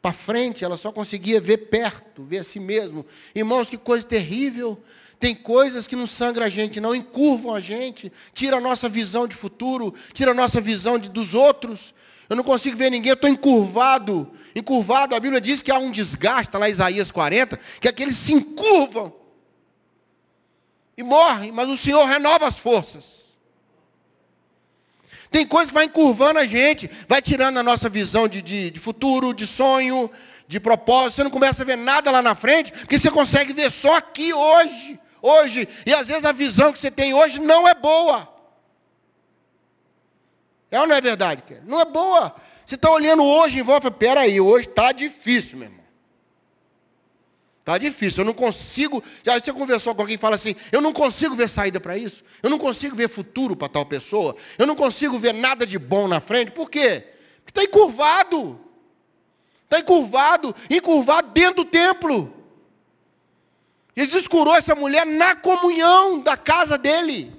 para 0.00 0.12
frente, 0.12 0.64
ela 0.64 0.76
só 0.76 0.90
conseguia 0.90 1.40
ver 1.40 1.58
perto, 1.68 2.24
ver 2.24 2.38
a 2.38 2.44
si 2.44 2.58
mesmo. 2.58 3.04
Irmãos, 3.34 3.68
que 3.68 3.76
coisa 3.76 4.06
terrível. 4.06 4.82
Tem 5.18 5.34
coisas 5.34 5.86
que 5.86 5.94
não 5.94 6.06
sangram 6.06 6.46
a 6.46 6.48
gente, 6.48 6.80
não 6.80 6.94
encurvam 6.94 7.54
a 7.54 7.60
gente, 7.60 8.10
tira 8.32 8.56
a 8.56 8.60
nossa 8.60 8.88
visão 8.88 9.28
de 9.28 9.36
futuro, 9.36 9.94
tira 10.14 10.30
a 10.30 10.34
nossa 10.34 10.62
visão 10.62 10.98
de, 10.98 11.10
dos 11.10 11.34
outros. 11.34 11.94
Eu 12.26 12.36
não 12.36 12.42
consigo 12.42 12.74
ver 12.74 12.90
ninguém, 12.90 13.10
eu 13.10 13.14
estou 13.14 13.28
encurvado. 13.28 14.30
Encurvado, 14.56 15.14
a 15.14 15.20
Bíblia 15.20 15.40
diz 15.40 15.60
que 15.60 15.70
há 15.70 15.78
um 15.78 15.90
desgaste, 15.90 16.48
está 16.48 16.58
lá 16.58 16.70
Isaías 16.70 17.10
40, 17.10 17.60
que 17.78 17.88
aqueles 17.88 18.16
se 18.16 18.32
encurvam 18.32 19.12
e 20.96 21.02
morrem, 21.02 21.52
mas 21.52 21.68
o 21.68 21.76
Senhor 21.76 22.06
renova 22.06 22.46
as 22.46 22.58
forças. 22.58 23.24
Tem 25.30 25.46
coisa 25.46 25.68
que 25.68 25.74
vai 25.74 25.84
encurvando 25.84 26.40
a 26.40 26.46
gente, 26.46 26.90
vai 27.08 27.22
tirando 27.22 27.58
a 27.58 27.62
nossa 27.62 27.88
visão 27.88 28.26
de, 28.26 28.42
de, 28.42 28.70
de, 28.70 28.80
futuro, 28.80 29.32
de 29.32 29.46
sonho, 29.46 30.10
de 30.48 30.58
propósito. 30.58 31.16
Você 31.16 31.24
não 31.24 31.30
começa 31.30 31.62
a 31.62 31.66
ver 31.66 31.76
nada 31.76 32.10
lá 32.10 32.20
na 32.20 32.34
frente, 32.34 32.72
porque 32.72 32.98
você 32.98 33.10
consegue 33.10 33.52
ver 33.52 33.70
só 33.70 33.96
aqui 33.96 34.32
hoje. 34.32 34.98
Hoje. 35.22 35.68
E 35.86 35.94
às 35.94 36.08
vezes 36.08 36.24
a 36.24 36.32
visão 36.32 36.72
que 36.72 36.78
você 36.78 36.90
tem 36.90 37.14
hoje 37.14 37.38
não 37.40 37.68
é 37.68 37.74
boa. 37.74 38.28
É 40.70 40.80
ou 40.80 40.86
não 40.86 40.96
é 40.96 41.00
verdade? 41.00 41.42
Não 41.64 41.80
é 41.80 41.84
boa. 41.84 42.34
Você 42.66 42.74
está 42.74 42.90
olhando 42.90 43.24
hoje 43.24 43.58
em 43.58 43.62
volta, 43.62 43.90
peraí, 43.90 44.40
hoje 44.40 44.68
está 44.68 44.92
difícil, 44.92 45.58
meu 45.58 45.68
irmão. 45.68 45.79
Está 47.60 47.76
difícil, 47.78 48.22
eu 48.22 48.24
não 48.24 48.34
consigo. 48.34 49.02
Já 49.22 49.38
você 49.38 49.52
conversou 49.52 49.94
com 49.94 50.02
alguém 50.02 50.16
e 50.16 50.18
fala 50.18 50.36
assim: 50.36 50.56
eu 50.72 50.80
não 50.80 50.92
consigo 50.92 51.34
ver 51.34 51.48
saída 51.48 51.78
para 51.78 51.96
isso, 51.96 52.24
eu 52.42 52.50
não 52.50 52.58
consigo 52.58 52.96
ver 52.96 53.08
futuro 53.08 53.54
para 53.54 53.68
tal 53.68 53.86
pessoa, 53.86 54.34
eu 54.58 54.66
não 54.66 54.74
consigo 54.74 55.18
ver 55.18 55.34
nada 55.34 55.66
de 55.66 55.78
bom 55.78 56.08
na 56.08 56.20
frente. 56.20 56.50
Por 56.50 56.70
quê? 56.70 57.04
Porque 57.44 57.60
está 57.60 57.62
encurvado. 57.62 58.58
Está 59.64 59.78
encurvado, 59.78 60.52
encurvado 60.68 61.28
dentro 61.28 61.62
do 61.62 61.64
templo. 61.64 62.34
Jesus 63.96 64.26
curou 64.26 64.56
essa 64.56 64.74
mulher 64.74 65.06
na 65.06 65.36
comunhão 65.36 66.18
da 66.18 66.36
casa 66.36 66.76
dele. 66.76 67.32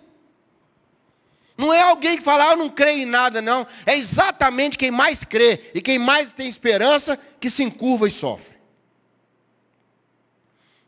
Não 1.57 1.73
é 1.73 1.81
alguém 1.81 2.17
que 2.17 2.23
fala, 2.23 2.49
ah, 2.49 2.51
eu 2.53 2.57
não 2.57 2.69
creio 2.69 3.01
em 3.01 3.05
nada, 3.05 3.41
não. 3.41 3.67
É 3.85 3.97
exatamente 3.97 4.77
quem 4.77 4.91
mais 4.91 5.23
crê 5.23 5.71
e 5.75 5.81
quem 5.81 5.99
mais 5.99 6.31
tem 6.31 6.47
esperança 6.47 7.19
que 7.39 7.49
se 7.49 7.63
encurva 7.63 8.07
e 8.07 8.11
sofre. 8.11 8.50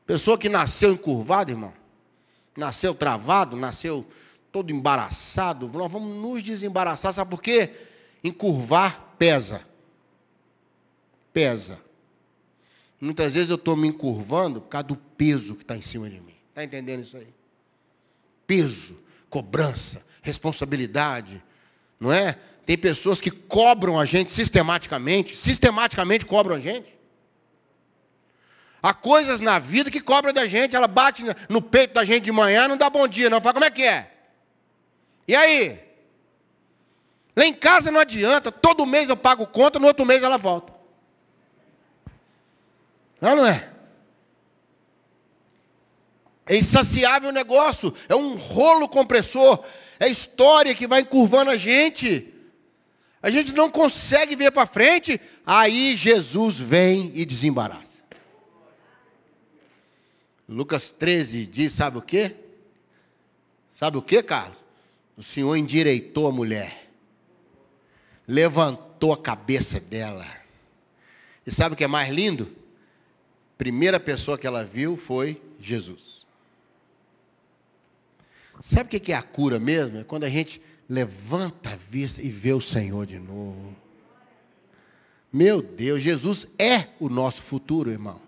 Pessoa 0.05 0.37
que 0.37 0.49
nasceu 0.49 0.93
encurvada, 0.93 1.51
irmão. 1.51 1.73
Nasceu 2.55 2.93
travado, 2.93 3.55
nasceu 3.55 4.05
todo 4.51 4.71
embaraçado. 4.71 5.69
Nós 5.73 5.91
vamos 5.91 6.15
nos 6.15 6.43
desembaraçar, 6.43 7.13
sabe 7.13 7.31
por 7.31 7.41
quê? 7.41 7.71
Encurvar 8.23 9.15
pesa. 9.17 9.61
Pesa. 11.31 11.79
Muitas 13.01 13.33
vezes 13.33 13.49
eu 13.49 13.55
estou 13.55 13.75
me 13.75 13.87
encurvando 13.87 14.61
por 14.61 14.69
causa 14.69 14.87
do 14.87 14.95
peso 14.95 15.55
que 15.55 15.63
está 15.63 15.75
em 15.75 15.81
cima 15.81 16.09
de 16.09 16.19
mim. 16.21 16.35
Está 16.49 16.63
entendendo 16.63 17.03
isso 17.03 17.17
aí? 17.17 17.27
Peso, 18.45 18.97
cobrança, 19.29 20.01
responsabilidade. 20.21 21.43
Não 21.99 22.13
é? 22.13 22.37
Tem 22.65 22.77
pessoas 22.77 23.19
que 23.19 23.31
cobram 23.31 23.99
a 23.99 24.05
gente 24.05 24.31
sistematicamente, 24.31 25.35
sistematicamente 25.35 26.25
cobram 26.25 26.55
a 26.55 26.59
gente. 26.59 26.93
Há 28.83 28.93
coisas 28.93 29.39
na 29.39 29.59
vida 29.59 29.89
que 29.89 30.01
cobram 30.01 30.33
da 30.33 30.45
gente, 30.45 30.75
ela 30.75 30.89
bate 30.89 31.23
no 31.47 31.61
peito 31.61 31.93
da 31.93 32.03
gente 32.03 32.25
de 32.25 32.33
manhã, 32.33 32.67
não 32.67 32.75
dá 32.75 32.89
bom 32.89 33.07
dia, 33.07 33.29
não. 33.29 33.39
Fala, 33.39 33.53
como 33.53 33.63
é 33.63 33.71
que 33.71 33.81
é? 33.81 34.11
E 35.25 35.33
aí? 35.33 35.79
Lá 37.33 37.45
em 37.45 37.53
casa 37.53 37.89
não 37.89 38.01
adianta, 38.01 38.51
todo 38.51 38.85
mês 38.85 39.07
eu 39.07 39.15
pago 39.15 39.47
conta, 39.47 39.79
no 39.79 39.87
outro 39.87 40.05
mês 40.05 40.21
ela 40.21 40.37
volta. 40.37 40.73
Não, 43.21 43.37
não 43.37 43.45
é? 43.45 43.69
É 46.45 46.57
insaciável 46.57 47.29
o 47.29 47.33
negócio, 47.33 47.93
é 48.09 48.15
um 48.15 48.35
rolo 48.35 48.89
compressor, 48.89 49.63
é 49.97 50.09
história 50.09 50.75
que 50.75 50.87
vai 50.87 50.99
encurvando 50.99 51.51
a 51.51 51.55
gente. 51.55 52.33
A 53.21 53.31
gente 53.31 53.53
não 53.53 53.71
consegue 53.71 54.35
ver 54.35 54.51
para 54.51 54.67
frente, 54.67 55.21
aí 55.45 55.95
Jesus 55.95 56.57
vem 56.57 57.13
e 57.15 57.23
desembaraça. 57.23 57.92
Lucas 60.47 60.91
13 60.91 61.45
diz, 61.45 61.71
sabe 61.71 61.97
o 61.97 62.01
quê? 62.01 62.35
Sabe 63.75 63.97
o 63.97 64.01
quê, 64.01 64.21
Carlos? 64.21 64.57
O 65.17 65.23
Senhor 65.23 65.55
endireitou 65.55 66.27
a 66.27 66.31
mulher. 66.31 66.89
Levantou 68.27 69.13
a 69.13 69.17
cabeça 69.17 69.79
dela. 69.79 70.25
E 71.45 71.51
sabe 71.51 71.73
o 71.73 71.77
que 71.77 71.83
é 71.83 71.87
mais 71.87 72.09
lindo? 72.13 72.51
Primeira 73.57 73.99
pessoa 73.99 74.37
que 74.37 74.47
ela 74.47 74.65
viu 74.65 74.97
foi 74.97 75.41
Jesus. 75.59 76.25
Sabe 78.61 78.97
o 78.97 78.99
que 78.99 79.11
é 79.11 79.15
a 79.15 79.21
cura 79.21 79.59
mesmo? 79.59 79.99
É 79.99 80.03
quando 80.03 80.23
a 80.23 80.29
gente 80.29 80.61
levanta 80.87 81.71
a 81.71 81.75
vista 81.75 82.21
e 82.21 82.29
vê 82.29 82.53
o 82.53 82.61
Senhor 82.61 83.05
de 83.05 83.19
novo. 83.19 83.75
Meu 85.31 85.61
Deus, 85.61 86.01
Jesus 86.01 86.47
é 86.57 86.89
o 86.99 87.09
nosso 87.09 87.41
futuro, 87.41 87.89
irmão 87.89 88.22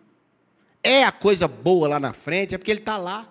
é 0.86 1.04
a 1.04 1.12
coisa 1.12 1.48
boa 1.48 1.88
lá 1.88 2.00
na 2.00 2.14
frente, 2.14 2.54
é 2.54 2.60
porque 2.60 2.70
Ele 2.70 2.80
está 2.80 2.96
lá. 2.96 3.28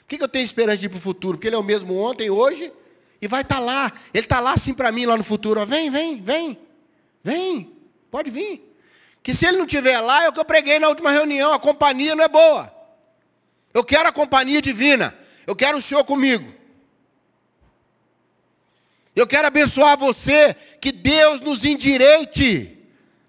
Por 0.00 0.16
que, 0.16 0.24
eu 0.24 0.26
tenho 0.26 0.44
esperança 0.44 0.78
de 0.78 0.86
ir 0.86 0.88
para 0.88 0.96
o 0.96 1.00
futuro? 1.00 1.36
Porque 1.36 1.46
Ele 1.46 1.54
é 1.56 1.58
o 1.58 1.62
mesmo 1.62 1.94
ontem, 1.94 2.30
hoje, 2.30 2.72
e 3.20 3.28
vai 3.28 3.42
estar 3.42 3.56
tá 3.56 3.60
lá. 3.60 3.92
Ele 4.14 4.24
está 4.24 4.40
lá 4.40 4.54
assim 4.54 4.72
para 4.72 4.90
mim, 4.90 5.04
lá 5.04 5.14
no 5.14 5.22
futuro. 5.22 5.60
Ó, 5.60 5.66
vem, 5.66 5.90
vem, 5.90 6.22
vem, 6.22 6.58
vem, 7.22 7.76
pode 8.10 8.30
vir. 8.30 8.74
Que 9.22 9.34
se 9.34 9.44
Ele 9.44 9.58
não 9.58 9.66
estiver 9.66 10.00
lá, 10.00 10.24
é 10.24 10.28
o 10.30 10.32
que 10.32 10.40
eu 10.40 10.44
preguei 10.44 10.78
na 10.78 10.88
última 10.88 11.10
reunião, 11.10 11.52
a 11.52 11.60
companhia 11.60 12.16
não 12.16 12.24
é 12.24 12.28
boa. 12.28 12.74
Eu 13.74 13.84
quero 13.84 14.08
a 14.08 14.12
companhia 14.12 14.62
divina. 14.62 15.14
Eu 15.46 15.54
quero 15.54 15.76
o 15.76 15.82
Senhor 15.82 16.02
comigo. 16.04 16.50
Eu 19.14 19.26
quero 19.26 19.46
abençoar 19.46 19.98
você, 19.98 20.56
que 20.80 20.90
Deus 20.90 21.42
nos 21.42 21.62
endireite. 21.62 22.78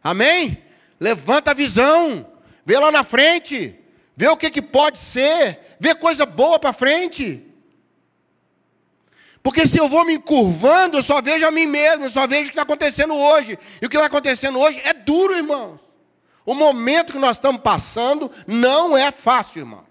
Amém? 0.02 0.64
Levanta 0.98 1.52
a 1.52 1.54
visão. 1.54 2.31
Vê 2.66 2.78
lá 2.78 2.92
na 2.92 3.04
frente. 3.04 3.76
Vê 4.16 4.28
o 4.28 4.38
que, 4.38 4.50
que 4.50 4.62
pode 4.62 4.98
ser. 4.98 5.60
Vê 5.80 5.96
coisa 5.96 6.26
boa 6.26 6.60
para 6.60 6.74
frente. 6.74 7.46
Porque 9.44 9.66
se 9.66 9.78
eu 9.78 9.90
vou 9.90 10.06
me 10.06 10.14
encurvando, 10.14 10.98
eu 10.98 11.04
só 11.04 11.22
vejo 11.22 11.46
a 11.46 11.52
mim 11.52 11.66
mesmo, 11.66 12.06
eu 12.06 12.10
só 12.10 12.28
vejo 12.28 12.44
o 12.44 12.46
que 12.46 12.52
está 12.52 12.62
acontecendo 12.62 13.16
hoje. 13.16 13.58
E 13.82 13.86
o 13.86 13.90
que 13.90 13.98
está 13.98 14.06
acontecendo 14.06 14.60
hoje 14.60 14.80
é 14.84 14.94
duro, 14.94 15.36
irmãos. 15.36 15.80
O 16.46 16.54
momento 16.54 17.14
que 17.14 17.20
nós 17.20 17.38
estamos 17.38 17.62
passando 17.62 18.32
não 18.46 18.96
é 18.96 19.12
fácil, 19.12 19.60
irmão. 19.60 19.86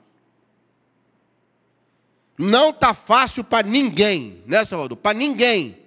Não 2.39 2.73
tá 2.73 2.95
fácil 2.95 3.45
para 3.45 3.67
ninguém, 3.67 4.43
né, 4.47 4.65
Salvador? 4.65 4.97
Para 4.97 5.19
ninguém. 5.19 5.79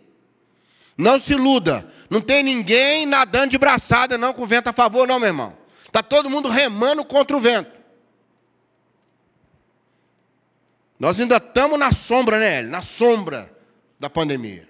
Não 0.98 1.20
se 1.20 1.34
iluda. 1.34 1.90
Não 2.10 2.22
tem 2.22 2.44
ninguém 2.44 3.06
nadando 3.06 3.50
de 3.50 3.58
braçada, 3.58 4.18
não, 4.18 4.34
com 4.34 4.46
vento 4.46 4.68
a 4.68 4.74
favor, 4.74 5.08
não, 5.08 5.20
meu 5.20 5.30
irmão. 5.30 5.63
Está 5.94 6.02
todo 6.02 6.28
mundo 6.28 6.50
remando 6.50 7.06
contra 7.06 7.38
o 7.38 7.40
vento. 7.40 7.72
Nós 10.98 11.20
ainda 11.20 11.38
estamos 11.38 11.78
na 11.78 11.92
sombra, 11.92 12.40
né, 12.40 12.64
Na 12.64 12.82
sombra 12.82 13.56
da 14.00 14.10
pandemia. 14.10 14.68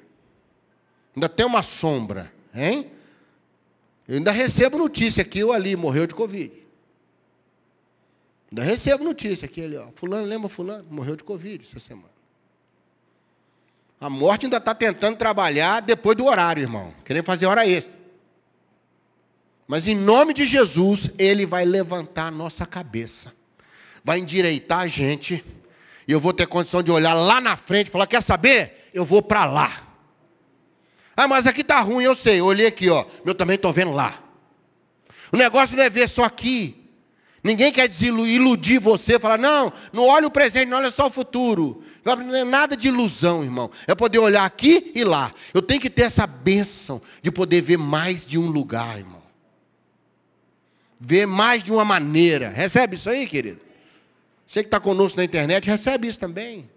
Ainda 1.15 1.29
tem 1.29 1.45
uma 1.45 1.63
sombra, 1.63 2.29
hein? 2.53 2.91
Eu 4.05 4.17
ainda 4.17 4.33
recebo 4.33 4.77
notícia 4.77 5.21
aqui 5.21 5.41
ou 5.41 5.53
ali, 5.53 5.77
morreu 5.77 6.05
de 6.05 6.13
Covid. 6.13 6.51
Ainda 8.51 8.63
recebo 8.63 9.05
notícia 9.05 9.45
aqui 9.45 9.63
ali, 9.63 9.77
ó. 9.77 9.87
Fulano, 9.95 10.25
lembra 10.25 10.49
fulano? 10.49 10.85
Morreu 10.89 11.15
de 11.15 11.23
Covid 11.23 11.65
essa 11.65 11.79
semana. 11.79 12.11
A 13.97 14.09
morte 14.09 14.45
ainda 14.45 14.57
está 14.57 14.75
tentando 14.75 15.15
trabalhar 15.15 15.79
depois 15.79 16.17
do 16.17 16.25
horário, 16.25 16.61
irmão. 16.61 16.93
Querendo 17.05 17.23
fazer 17.23 17.45
hora 17.45 17.65
extra. 17.65 18.02
Mas 19.67 19.87
em 19.87 19.95
nome 19.95 20.33
de 20.33 20.45
Jesus, 20.45 21.09
Ele 21.17 21.45
vai 21.45 21.65
levantar 21.65 22.27
a 22.27 22.31
nossa 22.31 22.65
cabeça. 22.65 23.33
Vai 24.03 24.19
endireitar 24.19 24.79
a 24.79 24.87
gente. 24.87 25.43
E 26.07 26.11
eu 26.11 26.19
vou 26.19 26.33
ter 26.33 26.47
condição 26.47 26.83
de 26.83 26.91
olhar 26.91 27.13
lá 27.13 27.39
na 27.39 27.55
frente 27.55 27.87
e 27.87 27.91
falar, 27.91 28.07
quer 28.07 28.21
saber? 28.21 28.89
Eu 28.93 29.05
vou 29.05 29.21
para 29.21 29.45
lá. 29.45 29.87
Ah, 31.15 31.27
mas 31.27 31.47
aqui 31.47 31.61
está 31.61 31.79
ruim, 31.79 32.03
eu 32.03 32.15
sei. 32.15 32.41
Olhei 32.41 32.67
aqui, 32.67 32.89
ó. 32.89 33.05
Eu 33.25 33.33
também 33.33 33.55
estou 33.55 33.71
vendo 33.71 33.91
lá. 33.91 34.21
O 35.31 35.37
negócio 35.37 35.75
não 35.75 35.83
é 35.83 35.89
ver 35.89 36.09
só 36.09 36.23
aqui. 36.23 36.83
Ninguém 37.43 37.73
quer 37.73 37.89
iludir 38.01 38.79
você, 38.79 39.19
falar, 39.19 39.37
não, 39.37 39.73
não 39.91 40.07
olha 40.07 40.27
o 40.27 40.31
presente, 40.31 40.67
não 40.67 40.77
olha 40.77 40.91
só 40.91 41.07
o 41.07 41.11
futuro. 41.11 41.83
Não 42.05 42.35
é 42.35 42.43
nada 42.43 42.75
de 42.75 42.87
ilusão, 42.87 43.43
irmão. 43.43 43.69
É 43.85 43.95
poder 43.95 44.19
olhar 44.19 44.45
aqui 44.45 44.91
e 44.95 45.03
lá. 45.03 45.33
Eu 45.53 45.61
tenho 45.61 45.81
que 45.81 45.89
ter 45.89 46.03
essa 46.03 46.25
bênção 46.27 47.01
de 47.21 47.31
poder 47.31 47.61
ver 47.61 47.77
mais 47.77 48.25
de 48.25 48.37
um 48.37 48.47
lugar, 48.47 48.97
irmão. 48.97 49.22
Ver 51.05 51.25
mais 51.25 51.61
de 51.61 51.69
uma 51.69 51.83
maneira. 51.83 52.47
Recebe 52.47 52.95
isso 52.95 53.09
aí, 53.09 53.27
querido? 53.27 53.59
Você 54.47 54.63
que 54.63 54.67
está 54.67 54.79
conosco 54.79 55.17
na 55.17 55.25
internet, 55.25 55.69
recebe 55.69 56.07
isso 56.07 56.17
também. 56.17 56.69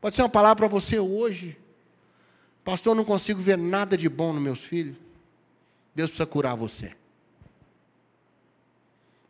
Pode 0.00 0.16
ser 0.16 0.22
uma 0.22 0.28
palavra 0.28 0.56
para 0.56 0.68
você 0.68 0.98
hoje. 0.98 1.56
Pastor, 2.64 2.90
eu 2.90 2.96
não 2.96 3.04
consigo 3.04 3.40
ver 3.40 3.56
nada 3.56 3.96
de 3.96 4.08
bom 4.08 4.32
nos 4.32 4.42
meus 4.42 4.60
filhos. 4.64 4.96
Deus 5.94 6.10
precisa 6.10 6.26
curar 6.26 6.56
você. 6.56 6.92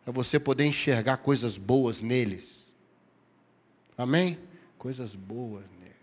Para 0.02 0.14
você 0.14 0.38
poder 0.38 0.64
enxergar 0.64 1.18
coisas 1.18 1.58
boas 1.58 2.00
neles. 2.00 2.64
Amém? 3.98 4.38
Coisas 4.78 5.14
boas 5.14 5.64
neles. 5.78 5.94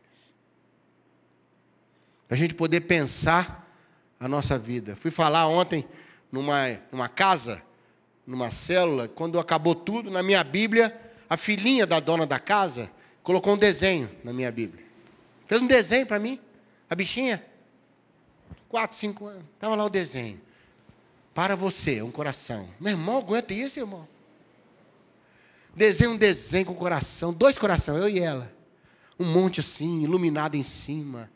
Para 2.28 2.36
a 2.36 2.40
gente 2.40 2.54
poder 2.54 2.82
pensar 2.82 3.76
a 4.20 4.28
nossa 4.28 4.60
vida. 4.60 4.96
Fui 4.96 5.10
falar 5.10 5.48
ontem 5.48 5.84
numa, 6.34 6.80
numa 6.92 7.08
casa, 7.08 7.62
numa 8.26 8.50
célula, 8.50 9.08
quando 9.08 9.38
acabou 9.38 9.76
tudo, 9.76 10.10
na 10.10 10.24
minha 10.24 10.44
Bíblia, 10.44 11.00
a 11.30 11.38
filhinha 11.38 11.86
da 11.86 12.00
dona 12.00 12.26
da 12.26 12.40
casa 12.40 12.90
colocou 13.22 13.54
um 13.54 13.58
desenho 13.58 14.10
na 14.24 14.34
minha 14.34 14.52
Bíblia. 14.52 14.84
Fez 15.46 15.62
um 15.62 15.68
desenho 15.68 16.08
para 16.08 16.18
mim. 16.18 16.40
A 16.90 16.96
bichinha, 16.96 17.46
quatro, 18.68 18.98
cinco 18.98 19.28
anos, 19.28 19.44
estava 19.54 19.76
lá 19.76 19.86
o 19.86 19.90
desenho. 19.92 20.42
Para 21.36 21.56
você, 21.56 22.02
um 22.02 22.10
coração. 22.10 22.68
Meu 22.80 22.94
irmão, 22.94 23.20
aguenta 23.20 23.54
isso, 23.54 23.80
irmão. 23.80 24.08
Desenho 25.76 26.14
um 26.14 26.18
desenho 26.18 26.66
com 26.66 26.74
coração, 26.74 27.32
dois 27.32 27.60
corações, 27.60 28.02
eu 28.02 28.10
e 28.10 28.20
ela. 28.20 28.52
Um 29.20 29.26
monte 29.26 29.60
assim, 29.60 30.02
iluminado 30.02 30.56
em 30.56 30.64
cima. 30.64 31.30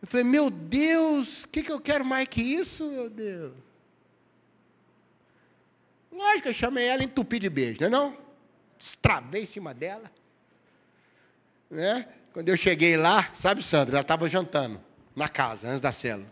Eu 0.00 0.06
falei, 0.06 0.24
meu 0.24 0.48
Deus, 0.48 1.42
o 1.42 1.48
que, 1.48 1.62
que 1.62 1.72
eu 1.72 1.80
quero 1.80 2.04
mais 2.04 2.28
que 2.28 2.40
isso, 2.40 2.88
meu 2.88 3.10
Deus? 3.10 3.69
Lógico, 6.20 6.48
eu 6.48 6.52
chamei 6.52 6.86
ela 6.86 7.02
entupi 7.02 7.38
de 7.38 7.48
beijo, 7.48 7.80
não 7.80 7.86
é 7.86 7.90
não? 7.90 8.16
Estravei 8.78 9.44
em 9.44 9.46
cima 9.46 9.72
dela. 9.72 10.12
Né? 11.70 12.06
Quando 12.34 12.50
eu 12.50 12.58
cheguei 12.58 12.94
lá, 12.94 13.30
sabe, 13.34 13.62
Sandra, 13.62 13.94
ela 13.94 14.02
estava 14.02 14.28
jantando 14.28 14.78
na 15.16 15.30
casa, 15.30 15.66
antes 15.66 15.80
da 15.80 15.92
célula. 15.92 16.30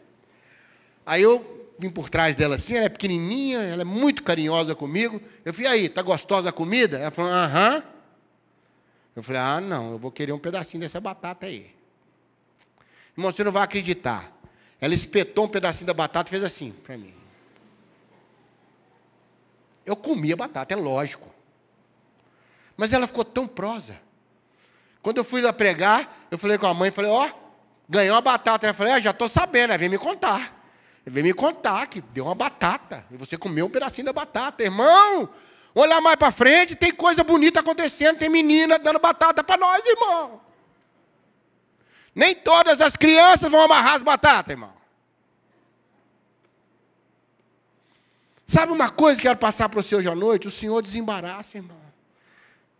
Aí 1.06 1.22
eu 1.22 1.72
vim 1.78 1.88
por 1.88 2.10
trás 2.10 2.36
dela 2.36 2.56
assim, 2.56 2.74
ela 2.74 2.84
é 2.84 2.90
pequenininha, 2.90 3.60
ela 3.60 3.80
é 3.80 3.84
muito 3.84 4.22
carinhosa 4.22 4.74
comigo. 4.74 5.22
Eu 5.42 5.54
falei, 5.54 5.70
aí, 5.70 5.88
tá 5.88 6.02
gostosa 6.02 6.50
a 6.50 6.52
comida? 6.52 6.98
Ela 6.98 7.10
falou, 7.10 7.32
aham. 7.32 7.82
Eu 9.16 9.22
falei, 9.22 9.40
ah, 9.40 9.60
não, 9.60 9.92
eu 9.92 9.98
vou 9.98 10.12
querer 10.12 10.32
um 10.32 10.38
pedacinho 10.38 10.82
dessa 10.82 11.00
batata 11.00 11.46
aí. 11.46 11.74
Irmão, 13.16 13.32
você 13.32 13.42
não 13.42 13.52
vai 13.52 13.62
acreditar. 13.62 14.30
Ela 14.78 14.94
espetou 14.94 15.46
um 15.46 15.48
pedacinho 15.48 15.86
da 15.86 15.94
batata 15.94 16.28
e 16.28 16.30
fez 16.30 16.44
assim 16.44 16.72
para 16.72 16.98
mim. 16.98 17.17
Eu 19.88 19.96
comi 19.96 20.30
a 20.34 20.36
batata, 20.36 20.74
é 20.74 20.76
lógico. 20.76 21.26
Mas 22.76 22.92
ela 22.92 23.06
ficou 23.06 23.24
tão 23.24 23.48
prosa. 23.48 23.98
Quando 25.02 25.16
eu 25.16 25.24
fui 25.24 25.40
lá 25.40 25.50
pregar, 25.50 26.26
eu 26.30 26.36
falei 26.36 26.58
com 26.58 26.66
a 26.66 26.74
mãe, 26.74 26.90
falei, 26.90 27.10
ó, 27.10 27.26
oh, 27.26 27.30
ganhou 27.88 28.14
uma 28.14 28.20
batata. 28.20 28.66
Ela 28.66 28.74
falou, 28.74 28.92
ah, 28.92 29.00
já 29.00 29.12
estou 29.12 29.30
sabendo, 29.30 29.76
vem 29.78 29.88
me 29.88 29.96
contar. 29.96 30.54
Vem 31.06 31.22
me 31.22 31.32
contar 31.32 31.86
que 31.86 32.02
deu 32.02 32.26
uma 32.26 32.34
batata. 32.34 33.06
E 33.10 33.16
você 33.16 33.38
comeu 33.38 33.64
um 33.64 33.70
pedacinho 33.70 34.04
da 34.04 34.12
batata. 34.12 34.62
Irmão, 34.62 35.30
olha 35.74 36.02
mais 36.02 36.16
para 36.16 36.30
frente, 36.30 36.76
tem 36.76 36.92
coisa 36.92 37.24
bonita 37.24 37.60
acontecendo, 37.60 38.18
tem 38.18 38.28
menina 38.28 38.78
dando 38.78 38.98
batata 38.98 39.42
para 39.42 39.56
nós, 39.56 39.82
irmão. 39.86 40.38
Nem 42.14 42.34
todas 42.34 42.78
as 42.82 42.94
crianças 42.94 43.50
vão 43.50 43.62
amarrar 43.62 43.94
as 43.94 44.02
batatas, 44.02 44.50
irmão. 44.50 44.77
Sabe 48.50 48.72
uma 48.72 48.88
coisa 48.88 49.20
que 49.20 49.26
eu 49.26 49.30
quero 49.30 49.38
passar 49.38 49.68
para 49.68 49.82
você 49.82 49.94
hoje 49.94 50.08
à 50.08 50.14
noite? 50.14 50.48
O 50.48 50.50
Senhor 50.50 50.80
desembaraça, 50.80 51.58
irmão. 51.58 51.76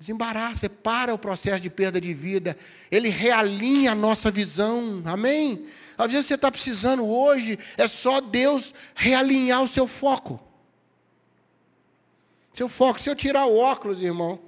Desembaraça, 0.00 0.70
para 0.70 1.12
o 1.12 1.18
processo 1.18 1.61
de 1.61 1.68
perda 1.68 2.00
de 2.00 2.14
vida. 2.14 2.57
Ele 2.90 3.11
realinha 3.11 3.92
a 3.92 3.94
nossa 3.94 4.31
visão. 4.31 5.02
Amém? 5.04 5.66
Às 5.98 6.11
vezes 6.11 6.26
você 6.26 6.37
está 6.37 6.50
precisando 6.50 7.07
hoje, 7.07 7.59
é 7.76 7.87
só 7.87 8.18
Deus 8.18 8.72
realinhar 8.94 9.62
o 9.62 9.68
seu 9.68 9.87
foco. 9.87 10.40
Seu 12.54 12.68
foco. 12.70 12.98
Se 12.98 13.11
eu 13.11 13.14
tirar 13.14 13.44
o 13.44 13.59
óculos, 13.59 14.00
irmão, 14.00 14.40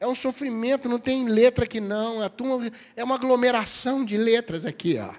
é 0.00 0.06
um 0.06 0.14
sofrimento, 0.14 0.88
não 0.88 0.98
tem 0.98 1.28
letra 1.28 1.64
aqui 1.64 1.80
não. 1.80 2.20
É 2.96 3.04
uma 3.04 3.16
aglomeração 3.16 4.06
de 4.06 4.16
letras 4.16 4.64
aqui, 4.64 4.98
ó. 4.98 5.12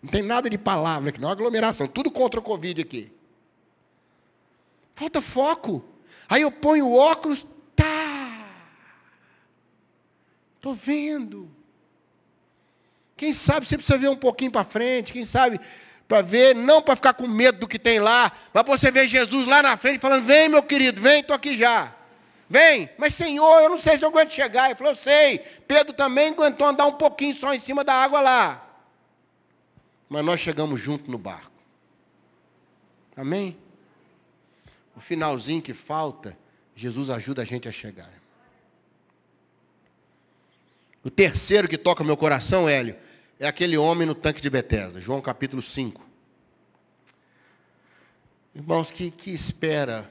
Não 0.00 0.10
tem 0.10 0.22
nada 0.22 0.48
de 0.48 0.58
palavra 0.58 1.08
aqui, 1.08 1.20
não. 1.20 1.28
É 1.28 1.32
uma 1.32 1.36
aglomeração. 1.36 1.88
Tudo 1.88 2.08
contra 2.08 2.38
o 2.38 2.42
Covid 2.42 2.80
aqui. 2.80 3.10
Falta 5.02 5.20
foco. 5.20 5.84
Aí 6.28 6.42
eu 6.42 6.52
ponho 6.52 6.86
o 6.86 6.96
óculos, 6.96 7.44
Estou 10.54 10.76
vendo. 10.76 11.50
Quem 13.16 13.32
sabe 13.32 13.66
você 13.66 13.76
precisa 13.76 13.98
ver 13.98 14.08
um 14.08 14.16
pouquinho 14.16 14.52
para 14.52 14.62
frente, 14.62 15.12
quem 15.12 15.24
sabe 15.24 15.60
para 16.06 16.22
ver, 16.22 16.54
não 16.54 16.80
para 16.80 16.94
ficar 16.94 17.14
com 17.14 17.26
medo 17.26 17.58
do 17.58 17.66
que 17.66 17.80
tem 17.80 17.98
lá, 17.98 18.30
mas 18.54 18.64
você 18.64 18.92
ver 18.92 19.08
Jesus 19.08 19.44
lá 19.48 19.60
na 19.60 19.76
frente 19.76 19.98
falando: 19.98 20.24
Vem, 20.24 20.48
meu 20.48 20.62
querido, 20.62 21.00
vem, 21.00 21.18
estou 21.18 21.34
aqui 21.34 21.58
já. 21.58 21.92
Vem, 22.48 22.88
mas 22.96 23.12
Senhor, 23.16 23.60
eu 23.60 23.70
não 23.70 23.78
sei 23.78 23.98
se 23.98 24.04
eu 24.04 24.08
aguento 24.08 24.30
chegar. 24.30 24.66
Ele 24.66 24.76
falou: 24.76 24.92
Eu 24.92 24.96
sei. 24.96 25.40
Pedro 25.66 25.92
também 25.92 26.28
aguentou 26.28 26.64
andar 26.64 26.86
um 26.86 26.92
pouquinho 26.92 27.34
só 27.34 27.52
em 27.52 27.58
cima 27.58 27.82
da 27.82 27.94
água 27.94 28.20
lá. 28.20 28.64
Mas 30.08 30.24
nós 30.24 30.38
chegamos 30.38 30.80
junto 30.80 31.10
no 31.10 31.18
barco. 31.18 31.50
Amém? 33.16 33.58
O 34.96 35.00
finalzinho 35.00 35.62
que 35.62 35.74
falta, 35.74 36.36
Jesus 36.74 37.10
ajuda 37.10 37.42
a 37.42 37.44
gente 37.44 37.68
a 37.68 37.72
chegar. 37.72 38.12
O 41.04 41.10
terceiro 41.10 41.68
que 41.68 41.76
toca 41.76 42.04
meu 42.04 42.16
coração, 42.16 42.68
Hélio, 42.68 42.96
é 43.38 43.46
aquele 43.46 43.76
homem 43.76 44.06
no 44.06 44.14
tanque 44.14 44.40
de 44.40 44.48
Betesda, 44.48 45.00
João 45.00 45.20
capítulo 45.20 45.60
5. 45.60 46.00
Irmãos, 48.54 48.90
que, 48.90 49.10
que 49.10 49.30
espera, 49.30 50.08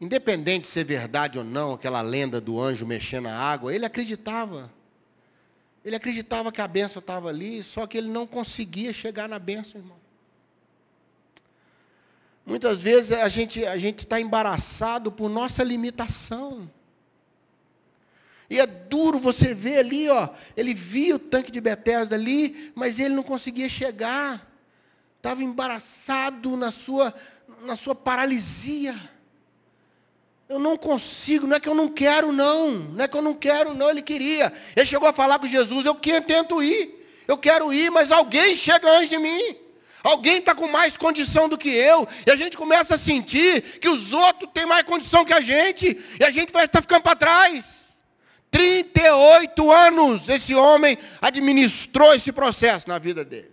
independente 0.00 0.62
de 0.62 0.68
ser 0.68 0.84
verdade 0.84 1.38
ou 1.38 1.44
não, 1.44 1.74
aquela 1.74 2.00
lenda 2.00 2.40
do 2.40 2.58
anjo 2.58 2.86
mexendo 2.86 3.24
na 3.24 3.36
água, 3.36 3.74
ele 3.74 3.84
acreditava. 3.84 4.72
Ele 5.84 5.96
acreditava 5.96 6.50
que 6.50 6.60
a 6.60 6.68
bênção 6.68 7.00
estava 7.00 7.28
ali, 7.28 7.62
só 7.62 7.86
que 7.86 7.98
ele 7.98 8.08
não 8.08 8.26
conseguia 8.26 8.92
chegar 8.92 9.28
na 9.28 9.38
bênção, 9.38 9.80
irmão. 9.80 9.99
Muitas 12.44 12.80
vezes 12.80 13.12
a 13.12 13.28
gente 13.28 13.64
a 13.64 13.76
está 13.76 14.20
embaraçado 14.20 15.12
por 15.12 15.28
nossa 15.28 15.62
limitação. 15.62 16.70
E 18.50 18.58
é 18.58 18.66
duro 18.66 19.18
você 19.18 19.54
ver 19.54 19.78
ali, 19.78 20.08
ó, 20.08 20.28
ele 20.56 20.74
via 20.74 21.14
o 21.14 21.20
tanque 21.20 21.52
de 21.52 21.60
Betesda 21.60 22.16
ali, 22.16 22.72
mas 22.74 22.98
ele 22.98 23.14
não 23.14 23.22
conseguia 23.22 23.68
chegar. 23.68 24.50
Estava 25.16 25.44
embaraçado 25.44 26.56
na 26.56 26.72
sua, 26.72 27.14
na 27.62 27.76
sua 27.76 27.94
paralisia. 27.94 28.98
Eu 30.48 30.58
não 30.58 30.76
consigo, 30.76 31.46
não 31.46 31.56
é 31.56 31.60
que 31.60 31.68
eu 31.68 31.74
não 31.76 31.88
quero, 31.88 32.32
não. 32.32 32.72
Não 32.72 33.04
é 33.04 33.06
que 33.06 33.16
eu 33.16 33.22
não 33.22 33.34
quero, 33.34 33.72
não. 33.72 33.88
Ele 33.88 34.02
queria. 34.02 34.52
Ele 34.74 34.86
chegou 34.86 35.08
a 35.08 35.12
falar 35.12 35.38
com 35.38 35.46
Jesus: 35.46 35.86
Eu 35.86 35.94
tento 35.94 36.60
ir. 36.60 37.06
Eu 37.28 37.38
quero 37.38 37.72
ir, 37.72 37.88
mas 37.88 38.10
alguém 38.10 38.56
chega 38.56 38.90
antes 38.90 39.08
de 39.08 39.18
mim. 39.18 39.56
Alguém 40.02 40.38
está 40.38 40.54
com 40.54 40.68
mais 40.68 40.96
condição 40.96 41.48
do 41.48 41.58
que 41.58 41.68
eu. 41.68 42.08
E 42.26 42.30
a 42.30 42.36
gente 42.36 42.56
começa 42.56 42.94
a 42.94 42.98
sentir 42.98 43.78
que 43.78 43.88
os 43.88 44.12
outros 44.12 44.50
têm 44.52 44.66
mais 44.66 44.82
condição 44.84 45.24
que 45.24 45.32
a 45.32 45.40
gente. 45.40 45.98
E 46.18 46.24
a 46.24 46.30
gente 46.30 46.52
vai 46.52 46.64
estar 46.64 46.80
ficando 46.80 47.02
para 47.02 47.16
trás. 47.16 47.64
38 48.50 49.70
anos 49.70 50.28
esse 50.28 50.54
homem 50.54 50.98
administrou 51.20 52.14
esse 52.14 52.32
processo 52.32 52.88
na 52.88 52.98
vida 52.98 53.24
dele. 53.24 53.52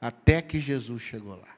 Até 0.00 0.40
que 0.40 0.60
Jesus 0.60 1.02
chegou 1.02 1.36
lá. 1.36 1.52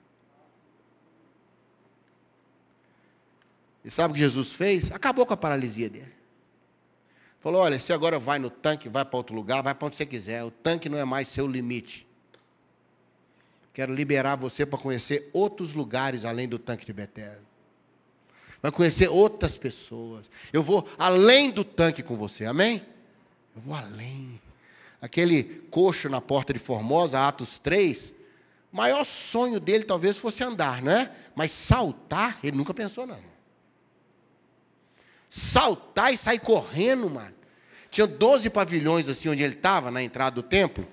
E 3.85 3.91
sabe 3.91 4.13
o 4.13 4.15
que 4.15 4.21
Jesus 4.21 4.53
fez? 4.53 4.91
Acabou 4.91 5.27
com 5.27 5.35
a 5.35 5.37
paralisia 5.37 5.91
dele. 5.91 6.13
Falou: 7.41 7.61
olha, 7.61 7.79
você 7.79 7.93
agora 7.93 8.19
vai 8.19 8.39
no 8.39 8.49
tanque, 8.49 8.89
vai 8.89 9.05
para 9.05 9.17
outro 9.17 9.37
lugar, 9.37 9.63
vai 9.63 9.75
para 9.75 9.87
onde 9.87 9.97
você 9.97 10.07
quiser. 10.07 10.43
O 10.43 10.51
tanque 10.51 10.89
não 10.89 10.97
é 10.97 11.05
mais 11.05 11.29
seu 11.29 11.47
limite. 11.47 12.07
Quero 13.75 13.93
liberar 13.93 14.37
você 14.37 14.65
para 14.65 14.79
conhecer 14.79 15.29
outros 15.33 15.75
lugares 15.75 16.25
além 16.25 16.49
do 16.49 16.59
tanque 16.59 16.87
de 16.87 16.93
Betesda. 16.95 17.43
Vai 18.63 18.73
conhecer 18.73 19.11
outras 19.11 19.59
pessoas. 19.59 20.25
Eu 20.51 20.63
vou 20.63 20.89
além 20.99 21.51
do 21.51 21.63
tanque 21.63 22.03
com 22.03 22.17
você, 22.17 22.47
amém? 22.47 22.83
Eu 23.55 23.61
vou 23.61 23.75
além. 23.75 24.41
Aquele 25.03 25.45
coxo 25.71 26.09
na 26.09 26.23
porta 26.23 26.55
de 26.55 26.59
Formosa, 26.59 27.29
Atos 27.29 27.59
3, 27.59 28.11
o 28.73 28.77
maior 28.77 29.05
sonho 29.05 29.61
dele 29.61 29.85
talvez 29.85 30.17
fosse 30.17 30.43
andar, 30.43 30.81
não 30.81 30.93
é? 30.93 31.11
Mas 31.35 31.51
saltar, 31.51 32.39
ele 32.43 32.57
nunca 32.57 32.73
pensou, 32.73 33.07
não 33.07 33.35
saltar 35.35 36.15
e 36.15 36.17
sair 36.17 36.39
correndo, 36.39 37.11
mano. 37.11 37.35
Tinha 37.91 38.07
12 38.07 38.49
pavilhões 38.51 39.09
assim 39.09 39.29
onde 39.29 39.43
ele 39.43 39.55
estava, 39.55 39.91
na 39.91 40.01
entrada 40.03 40.37
do 40.37 40.43
templo. 40.43 40.87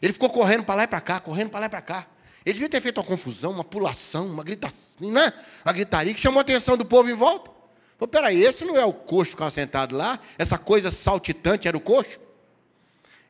Ele 0.00 0.12
ficou 0.12 0.28
correndo 0.28 0.64
para 0.64 0.74
lá 0.74 0.82
e 0.84 0.86
para 0.86 1.00
cá, 1.00 1.20
correndo 1.20 1.50
para 1.50 1.60
lá 1.60 1.66
e 1.66 1.70
para 1.70 1.80
cá. 1.80 2.06
Ele 2.48 2.54
devia 2.54 2.68
ter 2.70 2.80
feito 2.80 2.96
uma 2.96 3.04
confusão, 3.04 3.50
uma 3.50 3.62
pulação, 3.62 4.26
uma 4.26 4.42
gritação, 4.42 4.78
né? 5.00 5.34
Uma 5.62 5.72
gritaria 5.74 6.14
que 6.14 6.20
chamou 6.20 6.38
a 6.38 6.40
atenção 6.40 6.78
do 6.78 6.84
povo 6.86 7.10
em 7.10 7.14
volta. 7.14 7.50
Pô, 7.98 8.08
peraí, 8.08 8.42
esse 8.42 8.64
não 8.64 8.74
é 8.74 8.86
o 8.86 8.92
coxo 8.92 9.24
que 9.24 9.30
ficava 9.32 9.50
sentado 9.50 9.94
lá? 9.94 10.18
Essa 10.38 10.56
coisa 10.56 10.90
saltitante 10.90 11.68
era 11.68 11.76
o 11.76 11.80
coxo? 11.80 12.18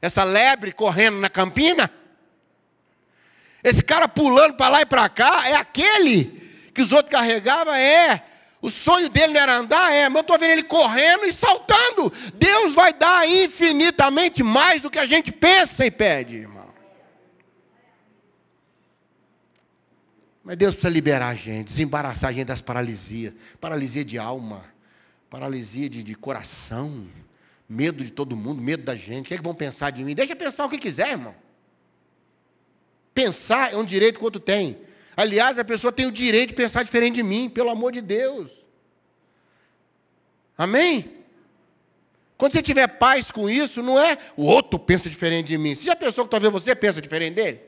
Essa 0.01 0.23
lebre 0.23 0.71
correndo 0.71 1.19
na 1.19 1.29
campina? 1.29 1.91
Esse 3.65 3.83
cara 3.83 4.07
pulando 4.07 4.55
para 4.55 4.69
lá 4.69 4.83
e 4.83 4.87
para 4.87 5.09
cá 5.09 5.49
é 5.49 5.57
aquele 5.57 6.71
que 6.73 6.81
os 6.81 6.93
outros 6.93 7.11
carregavam? 7.11 7.75
É. 7.75 8.23
O 8.63 8.71
sonho 8.71 9.09
dele 9.09 9.33
não 9.33 9.41
era 9.41 9.57
andar, 9.57 9.93
é, 9.93 10.09
mas 10.09 10.19
eu 10.19 10.21
estou 10.21 10.39
vendo 10.39 10.53
ele 10.53 10.63
correndo 10.63 11.25
e 11.25 11.33
saltando. 11.33 12.13
Deus 12.35 12.73
vai 12.73 12.93
dar 12.93 13.29
infinitamente 13.29 14.45
mais 14.45 14.81
do 14.81 14.89
que 14.89 14.99
a 15.01 15.07
gente 15.07 15.33
pensa 15.33 15.85
e 15.85 15.91
pede, 15.91 16.37
irmão. 16.37 16.58
Mas 20.49 20.57
Deus 20.57 20.75
precisa 20.75 20.91
liberar 20.91 21.29
a 21.29 21.35
gente, 21.35 21.67
desembaraçar 21.67 22.31
a 22.31 22.33
gente 22.33 22.47
das 22.47 22.63
paralisias. 22.63 23.35
Paralisia 23.61 24.03
de 24.03 24.19
alma, 24.19 24.65
paralisia 25.29 25.91
de, 25.91 26.03
de 26.03 26.15
coração, 26.15 27.07
medo 27.69 28.03
de 28.03 28.11
todo 28.11 28.35
mundo, 28.35 28.63
medo 28.63 28.83
da 28.83 28.97
gente. 28.97 29.27
O 29.27 29.29
que, 29.29 29.35
é 29.35 29.37
que 29.37 29.43
vão 29.43 29.55
pensar 29.55 29.91
de 29.91 30.03
mim? 30.03 30.15
Deixa 30.15 30.35
pensar 30.35 30.65
o 30.65 30.71
que 30.71 30.79
quiser, 30.79 31.11
irmão. 31.11 31.35
Pensar 33.13 33.75
é 33.75 33.77
um 33.77 33.85
direito 33.85 34.15
que 34.15 34.23
o 34.23 34.25
outro 34.25 34.41
tem. 34.41 34.79
Aliás, 35.15 35.59
a 35.59 35.65
pessoa 35.67 35.93
tem 35.93 36.07
o 36.07 36.11
direito 36.11 36.49
de 36.49 36.55
pensar 36.55 36.83
diferente 36.83 37.17
de 37.17 37.23
mim, 37.23 37.51
pelo 37.51 37.69
amor 37.69 37.93
de 37.93 38.01
Deus. 38.01 38.51
Amém? 40.57 41.13
Quando 42.39 42.53
você 42.53 42.63
tiver 42.63 42.87
paz 42.87 43.31
com 43.31 43.51
isso, 43.51 43.83
não 43.83 44.01
é 44.01 44.17
o 44.35 44.45
outro 44.45 44.79
pensa 44.79 45.11
diferente 45.11 45.49
de 45.49 45.59
mim. 45.59 45.75
Você 45.75 45.85
já 45.85 45.95
pensou 45.95 46.25
que 46.25 46.31
talvez 46.31 46.51
você 46.51 46.75
pensa 46.75 47.03
diferente 47.03 47.35
dele? 47.35 47.68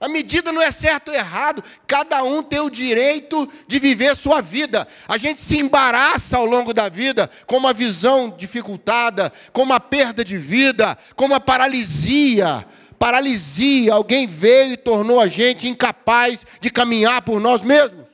A 0.00 0.08
medida 0.08 0.50
não 0.50 0.62
é 0.62 0.70
certo 0.70 1.08
ou 1.08 1.14
errado, 1.14 1.62
cada 1.86 2.24
um 2.24 2.42
tem 2.42 2.58
o 2.58 2.70
direito 2.70 3.46
de 3.66 3.78
viver 3.78 4.16
sua 4.16 4.40
vida. 4.40 4.88
A 5.06 5.18
gente 5.18 5.42
se 5.42 5.58
embaraça 5.58 6.38
ao 6.38 6.46
longo 6.46 6.72
da 6.72 6.88
vida 6.88 7.30
com 7.46 7.58
uma 7.58 7.74
visão 7.74 8.30
dificultada, 8.30 9.30
com 9.52 9.62
uma 9.62 9.78
perda 9.78 10.24
de 10.24 10.38
vida, 10.38 10.96
com 11.14 11.26
uma 11.26 11.38
paralisia, 11.38 12.66
paralisia. 12.98 13.92
Alguém 13.92 14.26
veio 14.26 14.72
e 14.72 14.76
tornou 14.78 15.20
a 15.20 15.26
gente 15.26 15.68
incapaz 15.68 16.46
de 16.62 16.70
caminhar 16.70 17.20
por 17.20 17.38
nós 17.38 17.60
mesmos. 17.60 18.06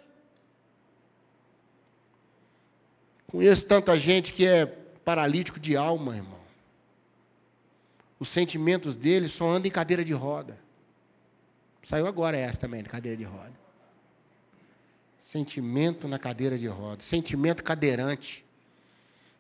Conheço 3.29 3.65
tanta 3.65 3.97
gente 3.97 4.33
que 4.33 4.45
é 4.45 4.67
paralítico 4.67 5.61
de 5.61 5.77
alma, 5.77 6.17
irmão. 6.17 6.41
Os 8.19 8.29
sentimentos 8.29 8.97
dele 8.97 9.29
só 9.29 9.49
andam 9.49 9.69
em 9.69 9.71
cadeira 9.71 10.05
de 10.05 10.13
roda. 10.13 10.66
Saiu 11.87 12.09
agora 12.09 12.37
essa 12.37 12.59
também, 12.59 12.83
de 12.83 12.89
cadeira 12.89 13.17
de 13.17 13.23
roda. 13.23 13.53
Sentimento 15.21 16.09
na 16.09 16.19
cadeira 16.19 16.59
de 16.59 16.67
roda. 16.67 17.01
Sentimento 17.01 17.63
cadeirante. 17.63 18.45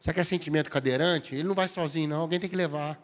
Sabe 0.00 0.14
que 0.14 0.20
é 0.20 0.24
sentimento 0.24 0.70
cadeirante? 0.70 1.34
Ele 1.34 1.42
não 1.42 1.56
vai 1.56 1.66
sozinho, 1.66 2.08
não. 2.08 2.20
Alguém 2.20 2.38
tem 2.38 2.48
que 2.48 2.54
levar. 2.54 3.00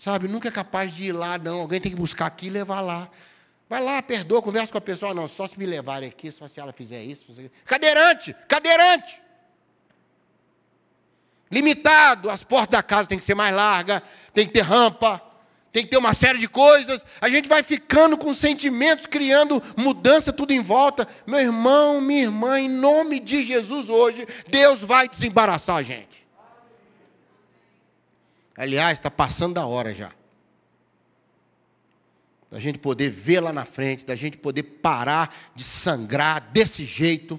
Sabe, 0.00 0.26
nunca 0.26 0.48
é 0.48 0.50
capaz 0.50 0.92
de 0.92 1.04
ir 1.04 1.12
lá, 1.12 1.38
não. 1.38 1.60
Alguém 1.60 1.80
tem 1.80 1.92
que 1.92 1.96
buscar 1.96 2.26
aqui 2.26 2.48
e 2.48 2.50
levar 2.50 2.80
lá. 2.80 3.08
Vai 3.68 3.80
lá, 3.80 4.02
perdoa, 4.02 4.42
conversa 4.42 4.72
com 4.72 4.78
a 4.78 4.80
pessoa. 4.80 5.14
Não, 5.14 5.28
só 5.28 5.46
se 5.46 5.56
me 5.56 5.64
levarem 5.64 6.08
aqui, 6.08 6.32
só 6.32 6.48
se 6.48 6.58
ela 6.58 6.72
fizer 6.72 7.04
isso. 7.04 7.32
Cadeirante, 7.64 8.34
cadeirante. 8.48 9.22
Limitado, 11.48 12.28
as 12.30 12.42
portas 12.42 12.72
da 12.72 12.82
casa 12.82 13.08
tem 13.08 13.18
que 13.18 13.24
ser 13.24 13.36
mais 13.36 13.54
largas, 13.54 14.02
tem 14.34 14.44
que 14.44 14.52
ter 14.52 14.62
rampa, 14.62 15.22
tem 15.78 15.84
que 15.84 15.90
ter 15.92 15.96
uma 15.96 16.12
série 16.12 16.40
de 16.40 16.48
coisas. 16.48 17.04
A 17.20 17.28
gente 17.28 17.48
vai 17.48 17.62
ficando 17.62 18.18
com 18.18 18.34
sentimentos, 18.34 19.06
criando 19.06 19.62
mudança 19.76 20.32
tudo 20.32 20.50
em 20.50 20.60
volta. 20.60 21.06
Meu 21.24 21.38
irmão, 21.38 22.00
minha 22.00 22.22
irmã, 22.24 22.58
em 22.58 22.68
nome 22.68 23.20
de 23.20 23.44
Jesus 23.44 23.88
hoje, 23.88 24.26
Deus 24.48 24.80
vai 24.80 25.08
desembaraçar 25.08 25.76
a 25.76 25.82
gente. 25.84 26.26
Aliás, 28.56 28.98
está 28.98 29.08
passando 29.08 29.54
da 29.54 29.66
hora 29.66 29.94
já. 29.94 30.10
Da 32.50 32.58
gente 32.58 32.80
poder 32.80 33.10
ver 33.10 33.38
lá 33.38 33.52
na 33.52 33.64
frente, 33.64 34.04
da 34.04 34.16
gente 34.16 34.36
poder 34.36 34.64
parar 34.64 35.32
de 35.54 35.62
sangrar 35.62 36.40
desse 36.50 36.84
jeito. 36.84 37.38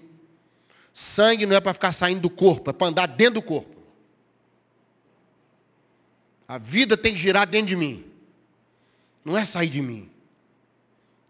Sangue 0.94 1.46
não 1.46 1.58
é 1.58 1.60
para 1.60 1.74
ficar 1.74 1.92
saindo 1.92 2.22
do 2.22 2.30
corpo, 2.30 2.70
é 2.70 2.74
para 2.74 2.88
andar 2.88 3.08
dentro 3.08 3.34
do 3.34 3.42
corpo. 3.42 3.76
A 6.48 6.58
vida 6.58 6.96
tem 6.96 7.14
que 7.14 7.20
girar 7.20 7.46
dentro 7.46 7.68
de 7.68 7.76
mim. 7.76 8.09
Não 9.24 9.38
é 9.38 9.46
sair 9.46 9.70
de 9.70 9.82
mim. 9.82 10.10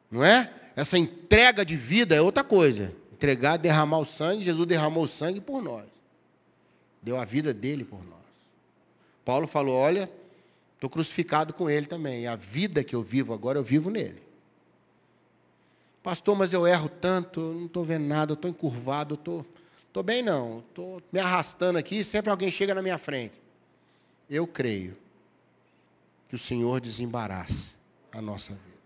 Não 0.10 0.24
é? 0.24 0.54
Essa 0.76 0.98
entrega 0.98 1.66
de 1.66 1.76
vida 1.76 2.16
é 2.16 2.22
outra 2.22 2.44
coisa. 2.44 2.94
Entregar, 3.12 3.58
derramar 3.58 4.00
o 4.00 4.06
sangue, 4.06 4.44
Jesus 4.44 4.66
derramou 4.66 5.04
o 5.04 5.08
sangue 5.08 5.42
por 5.42 5.62
nós. 5.62 5.86
Deu 7.02 7.18
a 7.18 7.26
vida 7.26 7.54
dele 7.54 7.84
por 7.84 8.04
nós. 8.06 8.20
Paulo 9.26 9.48
falou: 9.48 9.76
Olha, 9.76 10.10
estou 10.76 10.90
crucificado 10.90 11.54
com 11.54 11.70
ele 11.70 11.86
também. 11.86 12.24
E 12.24 12.28
a 12.28 12.36
vida 12.36 12.84
que 12.84 12.96
eu 12.96 13.04
vivo 13.04 13.34
agora, 13.34 13.60
eu 13.60 13.64
vivo 13.64 13.90
nele. 13.90 14.22
Pastor, 16.02 16.36
mas 16.36 16.54
eu 16.54 16.66
erro 16.66 16.90
tanto, 16.90 17.42
eu 17.42 17.54
não 17.54 17.66
estou 17.66 17.84
vendo 17.84 18.06
nada, 18.06 18.32
eu 18.32 18.36
estou 18.36 18.50
encurvado, 18.50 19.16
eu 19.16 19.20
estou. 19.20 19.46
Estou 19.88 20.04
bem 20.04 20.22
não, 20.22 20.60
estou 20.70 21.02
me 21.12 21.20
arrastando 21.20 21.80
aqui, 21.80 22.04
sempre 22.04 22.30
alguém 22.30 22.52
chega 22.52 22.76
na 22.76 22.82
minha 22.82 23.00
frente. 23.00 23.34
Eu 24.30 24.46
creio 24.46 24.96
que 26.30 26.36
o 26.36 26.38
Senhor 26.38 26.80
desembaraça 26.80 27.79
a 28.12 28.22
nossa 28.22 28.54
vida. 28.54 28.80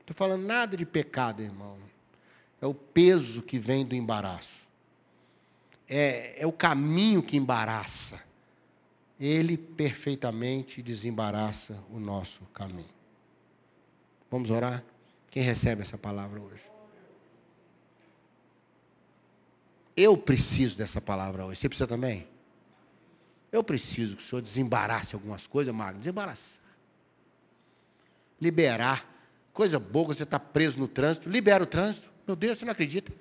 Estou 0.00 0.14
falando 0.14 0.44
nada 0.44 0.76
de 0.76 0.84
pecado, 0.84 1.42
irmão. 1.42 1.78
É 2.60 2.66
o 2.66 2.74
peso 2.74 3.42
que 3.42 3.58
vem 3.58 3.86
do 3.86 3.94
embaraço. 3.94 4.60
É, 5.88 6.42
é 6.42 6.46
o 6.46 6.52
caminho 6.52 7.22
que 7.22 7.36
embaraça. 7.36 8.20
Ele 9.18 9.56
perfeitamente 9.56 10.82
desembaraça 10.82 11.78
o 11.90 11.98
nosso 11.98 12.44
caminho. 12.46 12.88
Vamos 14.30 14.50
orar? 14.50 14.82
Quem 15.30 15.42
recebe 15.42 15.82
essa 15.82 15.98
palavra 15.98 16.40
hoje? 16.40 16.62
Eu 19.96 20.16
preciso 20.16 20.78
dessa 20.78 21.00
palavra 21.00 21.44
hoje. 21.44 21.60
Você 21.60 21.68
precisa 21.68 21.86
também? 21.86 22.26
Eu 23.52 23.62
preciso 23.62 24.16
que 24.16 24.22
o 24.22 24.26
senhor 24.26 24.40
desembarace 24.40 25.14
algumas 25.14 25.46
coisas, 25.46 25.74
Magno. 25.74 26.00
Desembaraçar. 26.00 26.59
Liberar. 28.40 29.06
Coisa 29.52 29.78
boa, 29.78 30.06
você 30.14 30.22
está 30.22 30.38
preso 30.38 30.78
no 30.78 30.88
trânsito. 30.88 31.28
Libera 31.28 31.64
o 31.64 31.66
trânsito. 31.66 32.10
Meu 32.26 32.36
Deus, 32.36 32.58
você 32.58 32.64
não 32.64 32.72
acredita. 32.72 33.12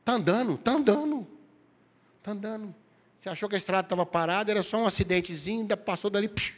Está 0.00 0.12
andando, 0.12 0.54
está 0.54 0.72
andando. 0.72 1.26
Está 2.18 2.32
andando. 2.32 2.74
Você 3.20 3.28
achou 3.28 3.48
que 3.48 3.54
a 3.54 3.58
estrada 3.58 3.86
estava 3.86 4.04
parada, 4.04 4.50
era 4.50 4.62
só 4.62 4.78
um 4.78 4.86
acidentezinho, 4.86 5.60
ainda 5.60 5.76
passou 5.76 6.10
dali. 6.10 6.28
Psh, 6.28 6.52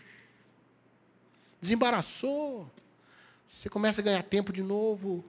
desembaraçou. 1.61 2.70
Você 3.48 3.68
começa 3.68 4.00
a 4.00 4.05
ganhar 4.05 4.22
tempo 4.22 4.53
de 4.53 4.62
novo. 4.62 5.24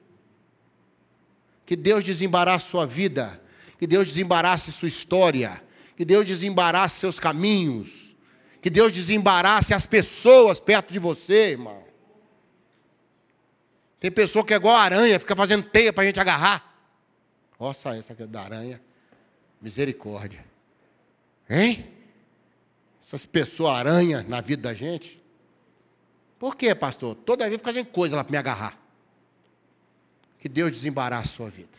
Que 1.66 1.76
Deus 1.76 2.04
desembarace 2.04 2.68
sua 2.68 2.86
vida. 2.86 3.42
Que 3.78 3.88
Deus 3.88 4.08
desembarace 4.08 4.72
sua 4.72 4.88
história. 4.88 5.64
Que 5.96 6.06
Deus 6.06 6.26
desembarace 6.26 7.00
seus 7.00 7.20
caminhos. 7.20 8.16
Que 8.62 8.70
Deus 8.70 8.92
desembarace 8.92 9.74
as 9.74 9.86
pessoas 9.86 10.60
perto 10.60 10.92
de 10.92 11.00
você, 11.00 11.52
irmão. 11.52 11.85
Tem 14.06 14.12
pessoa 14.12 14.46
que 14.46 14.54
é 14.54 14.58
igual 14.58 14.76
aranha, 14.76 15.20
fica 15.20 15.36
fazendo 15.36 15.64
teia 15.64 15.92
para 15.92 16.04
a 16.04 16.06
gente 16.06 16.20
agarrar. 16.20 16.78
Nossa, 17.60 17.96
essa 17.96 18.14
aqui 18.14 18.22
é 18.22 18.28
da 18.28 18.44
aranha. 18.44 18.80
Misericórdia. 19.60 20.46
Hein? 21.50 21.92
Essas 23.04 23.26
pessoas 23.26 23.80
aranha 23.80 24.24
na 24.30 24.42
vida 24.42 24.62
da 24.62 24.76
gente. 24.76 25.20
Por 26.38 26.56
quê, 26.56 26.76
pastor? 26.76 27.16
Toda 27.16 27.46
vez 27.46 27.58
fica 27.58 27.72
fazendo 27.72 27.88
coisa 27.88 28.16
lá 28.16 28.24
para 28.24 28.32
me 28.32 28.38
agarrar. 28.38 28.78
Que 30.38 30.48
Deus 30.48 30.72
desembaraça 30.72 31.24
a 31.24 31.36
sua 31.38 31.50
vida. 31.50 31.76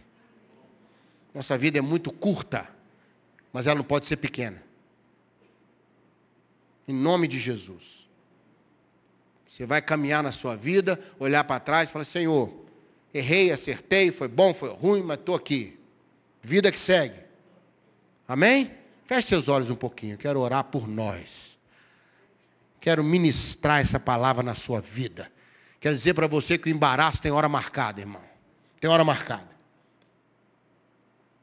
Nossa 1.32 1.56
vida 1.56 1.78
é 1.78 1.80
muito 1.80 2.12
curta, 2.12 2.68
mas 3.52 3.68
ela 3.68 3.76
não 3.76 3.84
pode 3.84 4.04
ser 4.04 4.16
pequena. 4.16 4.60
Em 6.88 6.92
nome 6.92 7.28
de 7.28 7.38
Jesus. 7.38 8.06
Você 9.57 9.64
vai 9.64 9.81
caminhar 9.81 10.23
na 10.23 10.33
sua 10.33 10.55
vida, 10.55 11.01
olhar 11.19 11.42
para 11.42 11.59
trás 11.59 11.88
e 11.88 11.92
falar, 11.92 12.05
Senhor, 12.05 12.53
errei, 13.14 13.51
acertei, 13.51 14.12
foi 14.12 14.29
bom, 14.29 14.53
foi 14.53 14.69
ruim, 14.69 15.03
mas 15.03 15.19
estou 15.19 15.35
aqui. 15.35 15.81
Vida 16.42 16.71
que 16.71 16.79
segue. 16.79 17.19
Amém? 18.29 18.71
Feche 19.07 19.29
seus 19.29 19.49
olhos 19.49 19.71
um 19.71 19.75
pouquinho, 19.75 20.19
quero 20.19 20.40
orar 20.40 20.64
por 20.64 20.87
nós. 20.87 21.57
Quero 22.79 23.03
ministrar 23.03 23.81
essa 23.81 23.99
palavra 23.99 24.42
na 24.42 24.55
sua 24.55 24.83
vida. 24.83 25.33
Quero 25.81 25.97
dizer 25.97 26.12
para 26.12 26.27
você 26.27 26.59
que 26.59 26.69
o 26.69 26.71
embaraço 26.71 27.23
tem 27.23 27.33
hora 27.33 27.49
marcada, 27.49 27.99
irmão. 27.99 28.21
Tem 28.79 28.90
hora 28.90 29.05
marcada. 29.05 29.49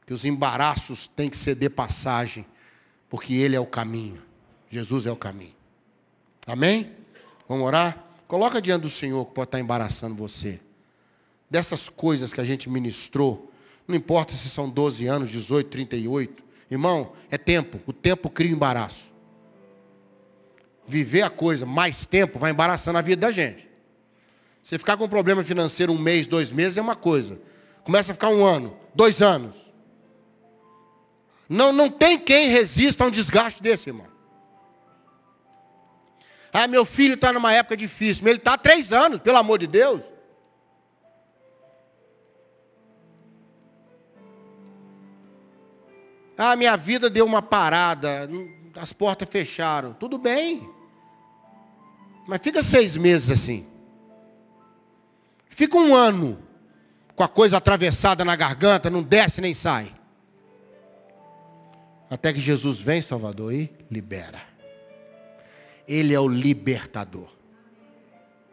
Que 0.06 0.14
os 0.14 0.24
embaraços 0.24 1.08
têm 1.08 1.28
que 1.28 1.54
de 1.56 1.68
passagem, 1.68 2.46
porque 3.08 3.34
Ele 3.34 3.56
é 3.56 3.60
o 3.60 3.66
caminho. 3.66 4.22
Jesus 4.70 5.04
é 5.04 5.10
o 5.10 5.16
caminho. 5.16 5.56
Amém? 6.46 7.02
Vamos 7.48 7.66
orar? 7.66 8.04
Coloca 8.26 8.60
diante 8.60 8.82
do 8.82 8.90
Senhor 8.90 9.24
que 9.26 9.34
pode 9.34 9.48
estar 9.48 9.60
embaraçando 9.60 10.14
você. 10.14 10.60
Dessas 11.50 11.88
coisas 11.88 12.32
que 12.32 12.40
a 12.40 12.44
gente 12.44 12.68
ministrou, 12.68 13.52
não 13.86 13.94
importa 13.94 14.32
se 14.32 14.48
são 14.48 14.68
12 14.68 15.06
anos, 15.06 15.30
18, 15.30 15.68
38, 15.68 16.44
Irmão, 16.70 17.12
é 17.30 17.38
tempo. 17.38 17.80
O 17.86 17.92
tempo 17.92 18.30
cria 18.30 18.50
embaraço. 18.50 19.04
Viver 20.86 21.22
a 21.22 21.30
coisa 21.30 21.64
mais 21.64 22.04
tempo 22.04 22.38
vai 22.38 22.50
embaraçando 22.50 22.98
a 22.98 23.02
vida 23.02 23.26
da 23.26 23.32
gente. 23.32 23.68
Você 24.62 24.78
ficar 24.78 24.96
com 24.96 25.04
um 25.04 25.08
problema 25.08 25.44
financeiro 25.44 25.92
um 25.92 25.98
mês, 25.98 26.26
dois 26.26 26.50
meses 26.50 26.78
é 26.78 26.80
uma 26.80 26.96
coisa. 26.96 27.38
Começa 27.84 28.12
a 28.12 28.14
ficar 28.14 28.30
um 28.30 28.44
ano, 28.44 28.76
dois 28.94 29.20
anos. 29.20 29.54
Não, 31.48 31.72
não 31.72 31.90
tem 31.90 32.18
quem 32.18 32.48
resista 32.48 33.04
a 33.04 33.06
um 33.06 33.10
desgaste 33.10 33.62
desse, 33.62 33.90
irmão. 33.90 34.06
Ah, 36.56 36.68
meu 36.68 36.84
filho 36.84 37.14
está 37.14 37.32
numa 37.32 37.52
época 37.52 37.76
difícil, 37.76 38.28
ele 38.28 38.38
está 38.38 38.52
há 38.52 38.58
três 38.58 38.92
anos, 38.92 39.20
pelo 39.20 39.36
amor 39.36 39.58
de 39.58 39.66
Deus. 39.66 40.00
Ah, 46.38 46.54
minha 46.54 46.76
vida 46.76 47.10
deu 47.10 47.26
uma 47.26 47.42
parada, 47.42 48.30
as 48.76 48.92
portas 48.92 49.28
fecharam. 49.28 49.94
Tudo 49.94 50.16
bem. 50.16 50.72
Mas 52.24 52.40
fica 52.40 52.62
seis 52.62 52.96
meses 52.96 53.30
assim. 53.30 53.66
Fica 55.48 55.76
um 55.76 55.92
ano 55.92 56.38
com 57.16 57.24
a 57.24 57.28
coisa 57.28 57.56
atravessada 57.56 58.24
na 58.24 58.36
garganta, 58.36 58.88
não 58.88 59.02
desce 59.02 59.40
nem 59.40 59.54
sai. 59.54 59.92
Até 62.08 62.32
que 62.32 62.38
Jesus 62.38 62.78
vem, 62.78 63.02
Salvador, 63.02 63.52
e 63.52 63.72
libera. 63.90 64.53
Ele 65.86 66.14
é 66.14 66.20
o 66.20 66.28
libertador. 66.28 67.28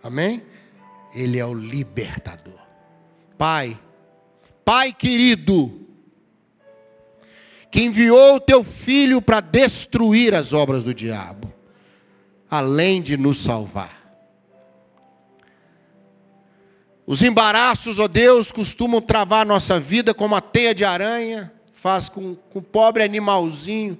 Amém? 0.03 0.43
Ele 1.13 1.37
é 1.37 1.45
o 1.45 1.53
libertador. 1.53 2.59
Pai, 3.37 3.79
Pai 4.63 4.93
querido, 4.93 5.87
que 7.69 7.81
enviou 7.81 8.35
o 8.35 8.39
teu 8.39 8.63
filho 8.63 9.21
para 9.21 9.39
destruir 9.39 10.35
as 10.35 10.53
obras 10.53 10.83
do 10.83 10.93
diabo, 10.93 11.51
além 12.49 13.01
de 13.01 13.17
nos 13.17 13.37
salvar. 13.37 13.99
Os 17.05 17.21
embaraços, 17.21 17.99
ó 17.99 18.07
Deus, 18.07 18.51
costumam 18.51 19.01
travar 19.01 19.45
nossa 19.45 19.79
vida 19.79 20.13
como 20.13 20.35
a 20.35 20.41
teia 20.41 20.73
de 20.73 20.85
aranha 20.85 21.51
faz 21.81 22.07
com, 22.07 22.35
com 22.35 22.59
o 22.59 22.61
pobre 22.61 23.01
animalzinho, 23.01 23.97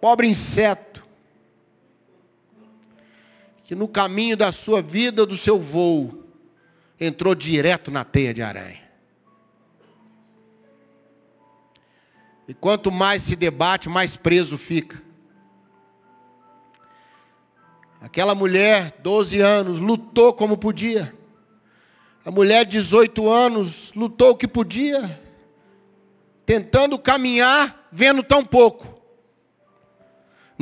pobre 0.00 0.26
inseto, 0.26 1.01
que 3.72 3.76
no 3.76 3.88
caminho 3.88 4.36
da 4.36 4.52
sua 4.52 4.82
vida, 4.82 5.24
do 5.24 5.34
seu 5.34 5.58
voo, 5.58 6.26
entrou 7.00 7.34
direto 7.34 7.90
na 7.90 8.04
teia 8.04 8.34
de 8.34 8.42
aranha. 8.42 8.82
E 12.46 12.52
quanto 12.52 12.92
mais 12.92 13.22
se 13.22 13.34
debate, 13.34 13.88
mais 13.88 14.14
preso 14.14 14.58
fica. 14.58 15.02
Aquela 17.98 18.34
mulher, 18.34 18.98
12 19.02 19.40
anos, 19.40 19.78
lutou 19.78 20.34
como 20.34 20.58
podia. 20.58 21.16
A 22.26 22.30
mulher, 22.30 22.66
18 22.66 23.26
anos, 23.26 23.90
lutou 23.96 24.32
o 24.32 24.36
que 24.36 24.46
podia, 24.46 25.18
tentando 26.44 26.98
caminhar, 26.98 27.88
vendo 27.90 28.22
tão 28.22 28.44
pouco. 28.44 28.91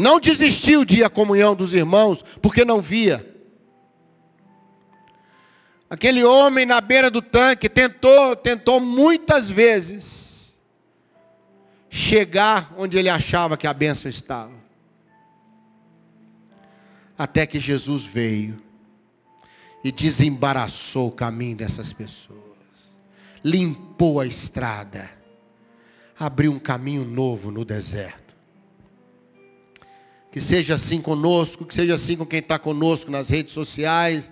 Não 0.01 0.19
desistiu 0.19 0.83
de 0.83 1.01
ir 1.01 1.05
à 1.05 1.11
comunhão 1.11 1.55
dos 1.55 1.75
irmãos, 1.75 2.25
porque 2.41 2.65
não 2.65 2.81
via. 2.81 3.37
Aquele 5.91 6.25
homem 6.25 6.65
na 6.65 6.81
beira 6.81 7.11
do 7.11 7.21
tanque 7.21 7.69
tentou, 7.69 8.35
tentou 8.35 8.81
muitas 8.81 9.51
vezes 9.51 10.55
chegar 11.91 12.73
onde 12.79 12.97
ele 12.97 13.11
achava 13.11 13.59
que 13.59 13.67
a 13.67 13.75
bênção 13.75 14.09
estava. 14.09 14.55
Até 17.19 17.45
que 17.47 17.61
Jesus 17.61 18.03
veio 18.03 18.59
e 19.85 19.93
desembaraçou 19.93 21.09
o 21.09 21.13
caminho 21.13 21.57
dessas 21.57 21.93
pessoas, 21.93 22.39
limpou 23.45 24.19
a 24.19 24.27
estrada, 24.27 25.11
abriu 26.19 26.53
um 26.53 26.59
caminho 26.59 27.05
novo 27.05 27.51
no 27.51 27.67
deserto. 27.67 28.30
Que 30.31 30.41
seja 30.41 30.75
assim 30.75 31.01
conosco, 31.01 31.65
que 31.65 31.75
seja 31.75 31.95
assim 31.95 32.17
com 32.17 32.25
quem 32.25 32.39
está 32.39 32.59
conosco 32.59 33.11
nas 33.11 33.29
redes 33.29 33.53
sociais, 33.53 34.31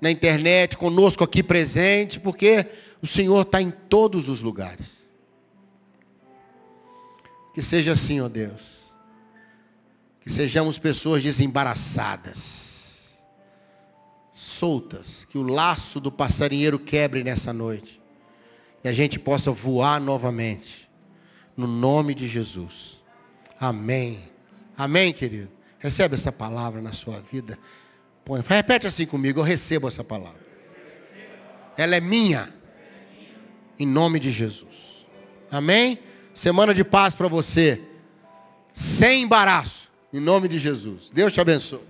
na 0.00 0.10
internet, 0.10 0.76
conosco 0.76 1.24
aqui 1.24 1.42
presente, 1.42 2.20
porque 2.20 2.66
o 3.02 3.06
Senhor 3.06 3.42
está 3.42 3.60
em 3.60 3.70
todos 3.70 4.28
os 4.28 4.40
lugares. 4.40 4.86
Que 7.54 7.62
seja 7.62 7.92
assim, 7.92 8.20
ó 8.20 8.28
Deus. 8.28 8.60
Que 10.20 10.30
sejamos 10.30 10.78
pessoas 10.78 11.22
desembaraçadas, 11.22 13.18
soltas, 14.32 15.24
que 15.24 15.38
o 15.38 15.42
laço 15.42 16.00
do 16.00 16.10
passarinheiro 16.10 16.78
quebre 16.78 17.22
nessa 17.22 17.52
noite. 17.52 18.00
E 18.82 18.88
a 18.88 18.92
gente 18.92 19.18
possa 19.18 19.50
voar 19.50 20.00
novamente. 20.00 20.90
No 21.56 21.66
nome 21.66 22.14
de 22.14 22.26
Jesus. 22.26 23.02
Amém. 23.60 24.33
Amém, 24.76 25.12
querido. 25.12 25.50
Recebe 25.78 26.14
essa 26.14 26.32
palavra 26.32 26.80
na 26.80 26.92
sua 26.92 27.20
vida. 27.20 27.58
Põe, 28.24 28.42
repete 28.46 28.86
assim 28.86 29.06
comigo, 29.06 29.40
eu 29.40 29.44
recebo 29.44 29.86
essa 29.86 30.02
palavra. 30.02 30.40
Ela 31.76 31.96
é 31.96 32.00
minha. 32.00 32.52
Em 33.78 33.86
nome 33.86 34.20
de 34.20 34.30
Jesus. 34.30 35.06
Amém? 35.50 35.98
Semana 36.32 36.72
de 36.72 36.84
paz 36.84 37.14
para 37.14 37.28
você. 37.28 37.80
Sem 38.72 39.22
embaraço. 39.22 39.90
Em 40.12 40.20
nome 40.20 40.48
de 40.48 40.58
Jesus. 40.58 41.10
Deus 41.12 41.32
te 41.32 41.40
abençoe. 41.40 41.80